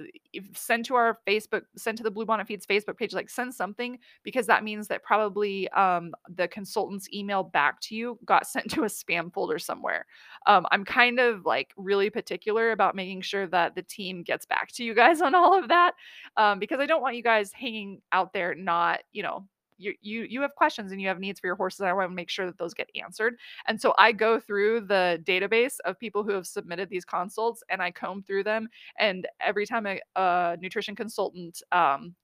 send 0.54 0.84
to 0.86 0.94
our 0.94 1.18
Facebook, 1.26 1.62
send 1.76 1.96
to 1.98 2.04
the 2.04 2.10
Bluebonnet 2.10 2.46
Feeds 2.46 2.66
Facebook 2.66 2.96
page, 2.96 3.14
like 3.14 3.30
send 3.30 3.54
something 3.54 3.98
because 4.22 4.46
that 4.46 4.64
means 4.64 4.88
that 4.88 5.02
probably 5.02 5.68
um, 5.70 6.12
the 6.28 6.48
consultant's 6.48 7.08
email 7.12 7.42
back 7.42 7.80
to 7.82 7.94
you 7.94 8.18
got 8.24 8.46
sent 8.48 8.70
to 8.70 8.82
a 8.82 8.86
spam 8.86 9.32
folder 9.32 9.58
somewhere. 9.58 10.06
Um, 10.46 10.66
I'm 10.70 10.84
kind 10.84 11.20
of 11.20 11.46
like 11.46 11.72
really 11.76 12.10
particular 12.10 12.72
about 12.72 12.94
making 12.94 13.22
sure 13.22 13.46
that 13.48 13.74
the 13.74 13.82
team 13.82 14.22
gets 14.22 14.46
back 14.46 14.72
to 14.72 14.84
you 14.84 14.94
guys 14.94 15.20
on 15.20 15.34
all 15.34 15.58
of 15.58 15.68
that 15.68 15.94
um, 16.36 16.58
because 16.58 16.80
I 16.80 16.86
don't 16.86 17.02
want 17.02 17.16
you 17.16 17.22
guys 17.22 17.52
hanging 17.52 18.00
out 18.12 18.32
there 18.32 18.54
not, 18.54 19.00
you 19.12 19.22
know, 19.22 19.46
you 19.78 19.94
you 20.00 20.22
you 20.22 20.42
have 20.42 20.54
questions 20.54 20.92
and 20.92 21.00
you 21.00 21.08
have 21.08 21.18
needs 21.18 21.40
for 21.40 21.46
your 21.46 21.56
horses 21.56 21.80
i 21.80 21.92
want 21.92 22.10
to 22.10 22.14
make 22.14 22.28
sure 22.28 22.46
that 22.46 22.58
those 22.58 22.74
get 22.74 22.90
answered 23.00 23.36
and 23.66 23.80
so 23.80 23.94
i 23.98 24.12
go 24.12 24.38
through 24.38 24.80
the 24.80 25.22
database 25.24 25.76
of 25.84 25.98
people 25.98 26.22
who 26.22 26.32
have 26.32 26.46
submitted 26.46 26.88
these 26.90 27.04
consults 27.04 27.62
and 27.70 27.82
i 27.82 27.90
comb 27.90 28.22
through 28.22 28.44
them 28.44 28.68
and 28.98 29.26
every 29.40 29.64
time 29.66 29.86
a, 29.86 30.00
a 30.16 30.56
nutrition 30.60 30.94
consultant 30.94 31.62
um, 31.72 32.14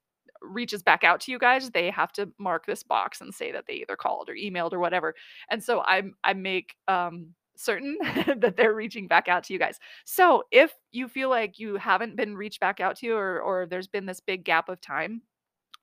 reaches 0.42 0.82
back 0.82 1.04
out 1.04 1.20
to 1.20 1.32
you 1.32 1.38
guys 1.38 1.70
they 1.70 1.88
have 1.88 2.12
to 2.12 2.30
mark 2.38 2.66
this 2.66 2.82
box 2.82 3.20
and 3.20 3.32
say 3.32 3.50
that 3.50 3.64
they 3.66 3.74
either 3.74 3.96
called 3.96 4.28
or 4.28 4.34
emailed 4.34 4.72
or 4.72 4.78
whatever 4.78 5.14
and 5.48 5.62
so 5.62 5.80
i 5.80 6.02
i 6.22 6.34
make 6.34 6.76
um 6.88 7.28
certain 7.56 7.96
that 8.38 8.56
they're 8.56 8.74
reaching 8.74 9.06
back 9.06 9.28
out 9.28 9.44
to 9.44 9.52
you 9.52 9.58
guys. 9.58 9.78
So 10.04 10.44
if 10.50 10.72
you 10.92 11.08
feel 11.08 11.30
like 11.30 11.58
you 11.58 11.76
haven't 11.76 12.16
been 12.16 12.36
reached 12.36 12.60
back 12.60 12.80
out 12.80 12.96
to 12.96 13.10
or 13.10 13.40
or 13.40 13.66
there's 13.66 13.88
been 13.88 14.06
this 14.06 14.20
big 14.20 14.44
gap 14.44 14.68
of 14.68 14.80
time, 14.80 15.22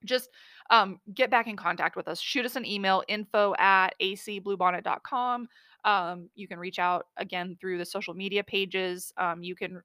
just 0.05 0.29
um, 0.69 0.99
get 1.13 1.29
back 1.29 1.47
in 1.47 1.55
contact 1.55 1.95
with 1.95 2.07
us. 2.07 2.19
Shoot 2.19 2.45
us 2.45 2.55
an 2.55 2.65
email 2.65 3.03
info 3.07 3.53
at 3.57 3.89
acbluebonnet.com. 4.01 5.47
Um, 5.83 6.29
you 6.35 6.47
can 6.47 6.59
reach 6.59 6.79
out 6.79 7.07
again 7.17 7.57
through 7.59 7.77
the 7.77 7.85
social 7.85 8.13
media 8.13 8.43
pages. 8.43 9.11
Um, 9.17 9.43
you 9.43 9.55
can 9.55 9.81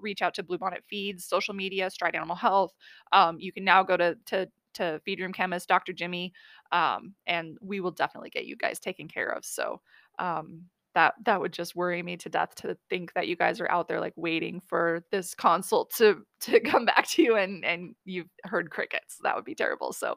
reach 0.00 0.22
out 0.22 0.34
to 0.34 0.42
Bluebonnet 0.42 0.84
Feeds, 0.88 1.24
social 1.24 1.54
media, 1.54 1.90
Stride 1.90 2.14
Animal 2.14 2.36
Health. 2.36 2.72
Um, 3.12 3.38
you 3.40 3.52
can 3.52 3.64
now 3.64 3.82
go 3.82 3.96
to, 3.96 4.16
to, 4.26 4.48
to 4.74 5.00
Feed 5.04 5.20
Room 5.20 5.32
Chemist, 5.32 5.68
Dr. 5.68 5.92
Jyme, 5.92 6.30
um, 6.72 7.14
and 7.26 7.58
we 7.60 7.80
will 7.80 7.90
definitely 7.90 8.30
get 8.30 8.46
you 8.46 8.56
guys 8.56 8.78
taken 8.78 9.08
care 9.08 9.30
of. 9.30 9.44
So, 9.44 9.80
um, 10.18 10.62
that 10.94 11.14
that 11.24 11.40
would 11.40 11.52
just 11.52 11.76
worry 11.76 12.02
me 12.02 12.16
to 12.18 12.28
death 12.28 12.54
to 12.56 12.76
think 12.88 13.12
that 13.14 13.28
you 13.28 13.36
guys 13.36 13.60
are 13.60 13.70
out 13.70 13.88
there 13.88 14.00
like 14.00 14.14
waiting 14.16 14.60
for 14.60 15.04
this 15.10 15.34
consult 15.34 15.90
to 15.96 16.22
to 16.40 16.60
come 16.60 16.84
back 16.84 17.08
to 17.08 17.22
you 17.22 17.36
and 17.36 17.64
and 17.64 17.94
you've 18.04 18.28
heard 18.44 18.70
crickets. 18.70 19.18
That 19.22 19.36
would 19.36 19.44
be 19.44 19.54
terrible. 19.54 19.92
So 19.92 20.16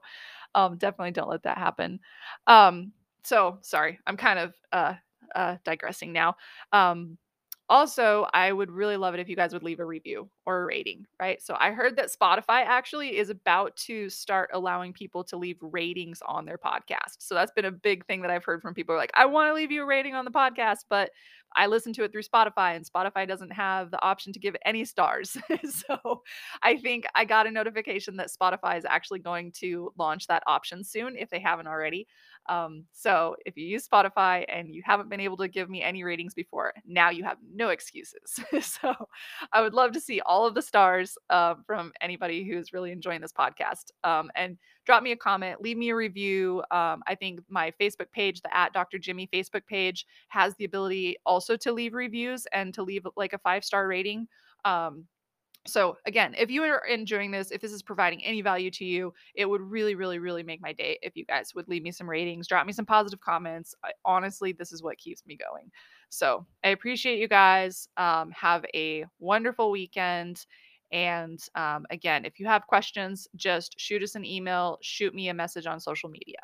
um 0.55 0.77
definitely 0.77 1.12
don't 1.12 1.29
let 1.29 1.43
that 1.43 1.57
happen. 1.57 1.99
Um 2.47 2.93
so 3.23 3.59
sorry. 3.62 3.99
I'm 4.07 4.17
kind 4.17 4.39
of 4.39 4.53
uh 4.71 4.95
uh 5.36 5.57
digressing 5.65 6.13
now. 6.13 6.36
Um 6.71 7.17
Also, 7.69 8.28
I 8.34 8.52
would 8.52 8.69
really 8.69 8.97
love 8.97 9.13
it 9.13 9.21
if 9.21 9.30
you 9.30 9.38
guys 9.38 9.54
would 9.54 9.63
leave 9.63 9.80
a 9.80 9.86
review 9.86 10.30
or 10.45 10.62
a 10.62 10.65
rating, 10.65 11.06
right? 11.19 11.41
So 11.41 11.56
I 11.58 11.71
heard 11.71 11.95
that 11.95 12.12
Spotify 12.12 12.65
actually 12.65 13.17
is 13.17 13.30
about 13.30 13.76
to 13.78 14.10
start 14.10 14.49
allowing 14.54 14.91
people 14.91 15.23
to 15.26 15.38
leave 15.38 15.58
ratings 15.62 16.21
on 16.28 16.45
their 16.45 16.58
podcast. 16.58 17.15
So 17.19 17.34
that's 17.36 17.54
been 17.54 17.65
a 17.65 17.71
big 17.71 18.06
thing 18.06 18.21
that 18.21 18.32
I've 18.32 18.43
heard 18.43 18.62
from 18.62 18.73
people 18.73 18.95
like, 18.97 19.12
I 19.15 19.26
want 19.26 19.49
to 19.49 19.54
leave 19.54 19.71
you 19.71 19.84
a 19.84 19.86
rating 19.86 20.13
on 20.13 20.26
the 20.26 20.32
podcast, 20.32 20.80
but 20.89 21.12
I 21.56 21.67
listen 21.67 21.93
to 21.93 22.04
it 22.04 22.12
through 22.12 22.23
Spotify 22.23 22.76
and 22.76 22.86
Spotify 22.86 23.28
doesn't 23.28 23.52
have 23.52 23.91
the 23.91 24.02
option 24.02 24.34
to 24.34 24.39
give 24.39 24.56
any 24.65 24.86
stars. 24.86 25.38
so 25.69 26.23
I 26.62 26.78
think 26.78 27.06
I 27.15 27.26
got 27.26 27.47
a 27.47 27.52
notification 27.52 28.17
that 28.17 28.30
Spotify 28.30 28.78
is 28.78 28.86
actually 28.86 29.19
going 29.19 29.52
to 29.60 29.93
launch 29.97 30.28
that 30.28 30.43
option 30.47 30.84
soon 30.84 31.15
if 31.15 31.30
they 31.30 31.39
haven't 31.39 31.67
already. 31.67 32.08
Um, 32.47 32.86
so 32.91 33.36
if 33.45 33.58
you 33.58 33.65
use 33.65 33.88
Spotify 33.88 34.45
and 34.49 34.73
you 34.73 34.82
haven't 34.86 35.10
been 35.10 35.19
able 35.19 35.38
to 35.38 35.47
give 35.47 35.69
me 35.69 35.82
any 35.82 36.03
ratings 36.03 36.34
before, 36.34 36.73
now 36.86 37.10
you 37.10 37.23
have 37.23 37.38
no 37.53 37.69
excuses. 37.69 38.39
so 38.62 38.93
I 39.51 39.62
would 39.62 39.73
love 39.73 39.91
to 39.93 39.99
see 39.99 40.21
all 40.21 40.45
of 40.45 40.56
the 40.56 40.62
stars 40.62 41.17
uh, 41.29 41.56
from 41.65 41.91
anybody 42.01 42.43
who's 42.43 42.73
really 42.73 42.91
enjoying 42.91 43.21
this 43.21 43.34
podcast. 43.34 43.91
Um, 44.03 44.32
and 44.36 44.58
drop 44.86 45.03
me 45.03 45.12
a 45.12 45.15
comment, 45.15 45.62
leave 45.62 45.77
me 45.77 45.89
a 45.89 45.95
review. 45.95 46.63
Um, 46.71 47.03
I 47.08 47.15
think 47.15 47.41
my 47.49 47.71
Facebook 47.79 48.12
page, 48.12 48.41
the 48.41 48.56
at 48.56 48.73
Dr. 48.73 48.97
Jyme 48.97 49.29
Facebook 49.32 49.65
page, 49.65 50.06
has 50.29 50.56
the 50.56 50.65
ability 50.65 51.17
also 51.25 51.56
to 51.58 51.71
leave 51.71 51.93
reviews 51.93 52.45
and 52.51 52.73
to 52.73 52.84
leave 52.84 53.08
like 53.15 53.34
a 53.34 53.39
five 53.39 53.63
star 53.63 53.88
rating. 53.88 54.27
Um, 54.65 55.06
so 55.65 55.97
again, 56.06 56.36
if 56.38 56.52
you 56.52 56.63
are 56.63 56.86
enjoying 56.86 57.32
this, 57.32 57.52
if 57.52 57.62
this 57.62 57.71
is 57.71 57.82
providing 57.82 58.23
any 58.23 58.41
value 58.41 58.69
to 58.71 58.86
you, 58.86 59.13
it 59.36 59.45
would 59.45 59.62
really, 59.62 59.95
really, 59.95 60.19
really 60.19 60.43
make 60.43 60.62
my 60.62 60.73
day 60.73 60.99
if 61.02 61.15
you 61.15 61.26
guys 61.26 61.56
would 61.56 61.67
leave 61.69 61.84
me 61.84 61.91
some 61.91 62.10
ratings, 62.10 62.47
drop 62.47 62.65
me 62.67 62.73
some 62.73 62.86
positive 62.86 63.21
comments. 63.21 63.73
I, 63.84 63.91
honestly, 64.04 64.52
this 64.52 64.71
is 64.73 64.84
what 64.84 64.97
keeps 64.97 65.26
me 65.26 65.38
going. 65.38 65.71
So 66.10 66.45
I 66.63 66.69
appreciate 66.69 67.19
you 67.19 67.28
guys. 67.28 67.88
Um, 67.97 68.32
have 68.32 68.65
a 68.76 69.06
wonderful 69.19 69.71
weekend. 69.71 70.45
And 70.91 71.39
um, 71.56 71.86
again, 71.89 72.26
if 72.26 72.39
you 72.39 72.45
have 72.45 72.67
questions, 72.67 73.28
just 73.36 73.80
shoot 73.80 74.04
us 74.04 74.15
an 74.15 74.26
email, 74.26 74.78
shoot 74.82 75.15
me 75.15 75.30
a 75.30 75.34
message 75.34 75.65
on 75.65 75.80
social 75.80 76.10
media. 76.10 76.38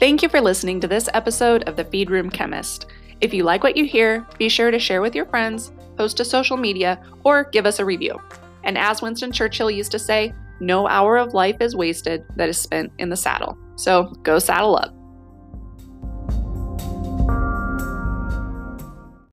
Thank 0.00 0.22
you 0.22 0.30
for 0.30 0.40
listening 0.40 0.80
to 0.80 0.88
this 0.88 1.10
episode 1.12 1.64
of 1.64 1.76
The 1.76 1.84
Feed 1.84 2.08
Room 2.08 2.30
Chemist. 2.30 2.86
If 3.20 3.34
you 3.34 3.44
like 3.44 3.62
what 3.62 3.76
you 3.76 3.84
hear, 3.84 4.26
be 4.38 4.48
sure 4.48 4.70
to 4.70 4.78
share 4.78 5.02
with 5.02 5.14
your 5.14 5.26
friends, 5.26 5.72
post 5.98 6.16
to 6.16 6.24
social 6.24 6.56
media, 6.56 6.98
or 7.22 7.44
give 7.44 7.66
us 7.66 7.80
a 7.80 7.84
review. 7.84 8.18
And 8.64 8.78
as 8.78 9.02
Winston 9.02 9.30
Churchill 9.30 9.70
used 9.70 9.92
to 9.92 9.98
say, 9.98 10.32
no 10.58 10.88
hour 10.88 11.18
of 11.18 11.34
life 11.34 11.58
is 11.60 11.76
wasted 11.76 12.24
that 12.36 12.48
is 12.48 12.56
spent 12.56 12.90
in 12.96 13.10
the 13.10 13.16
saddle. 13.16 13.58
So 13.76 14.04
go 14.22 14.38
saddle 14.38 14.76
up. 14.76 14.94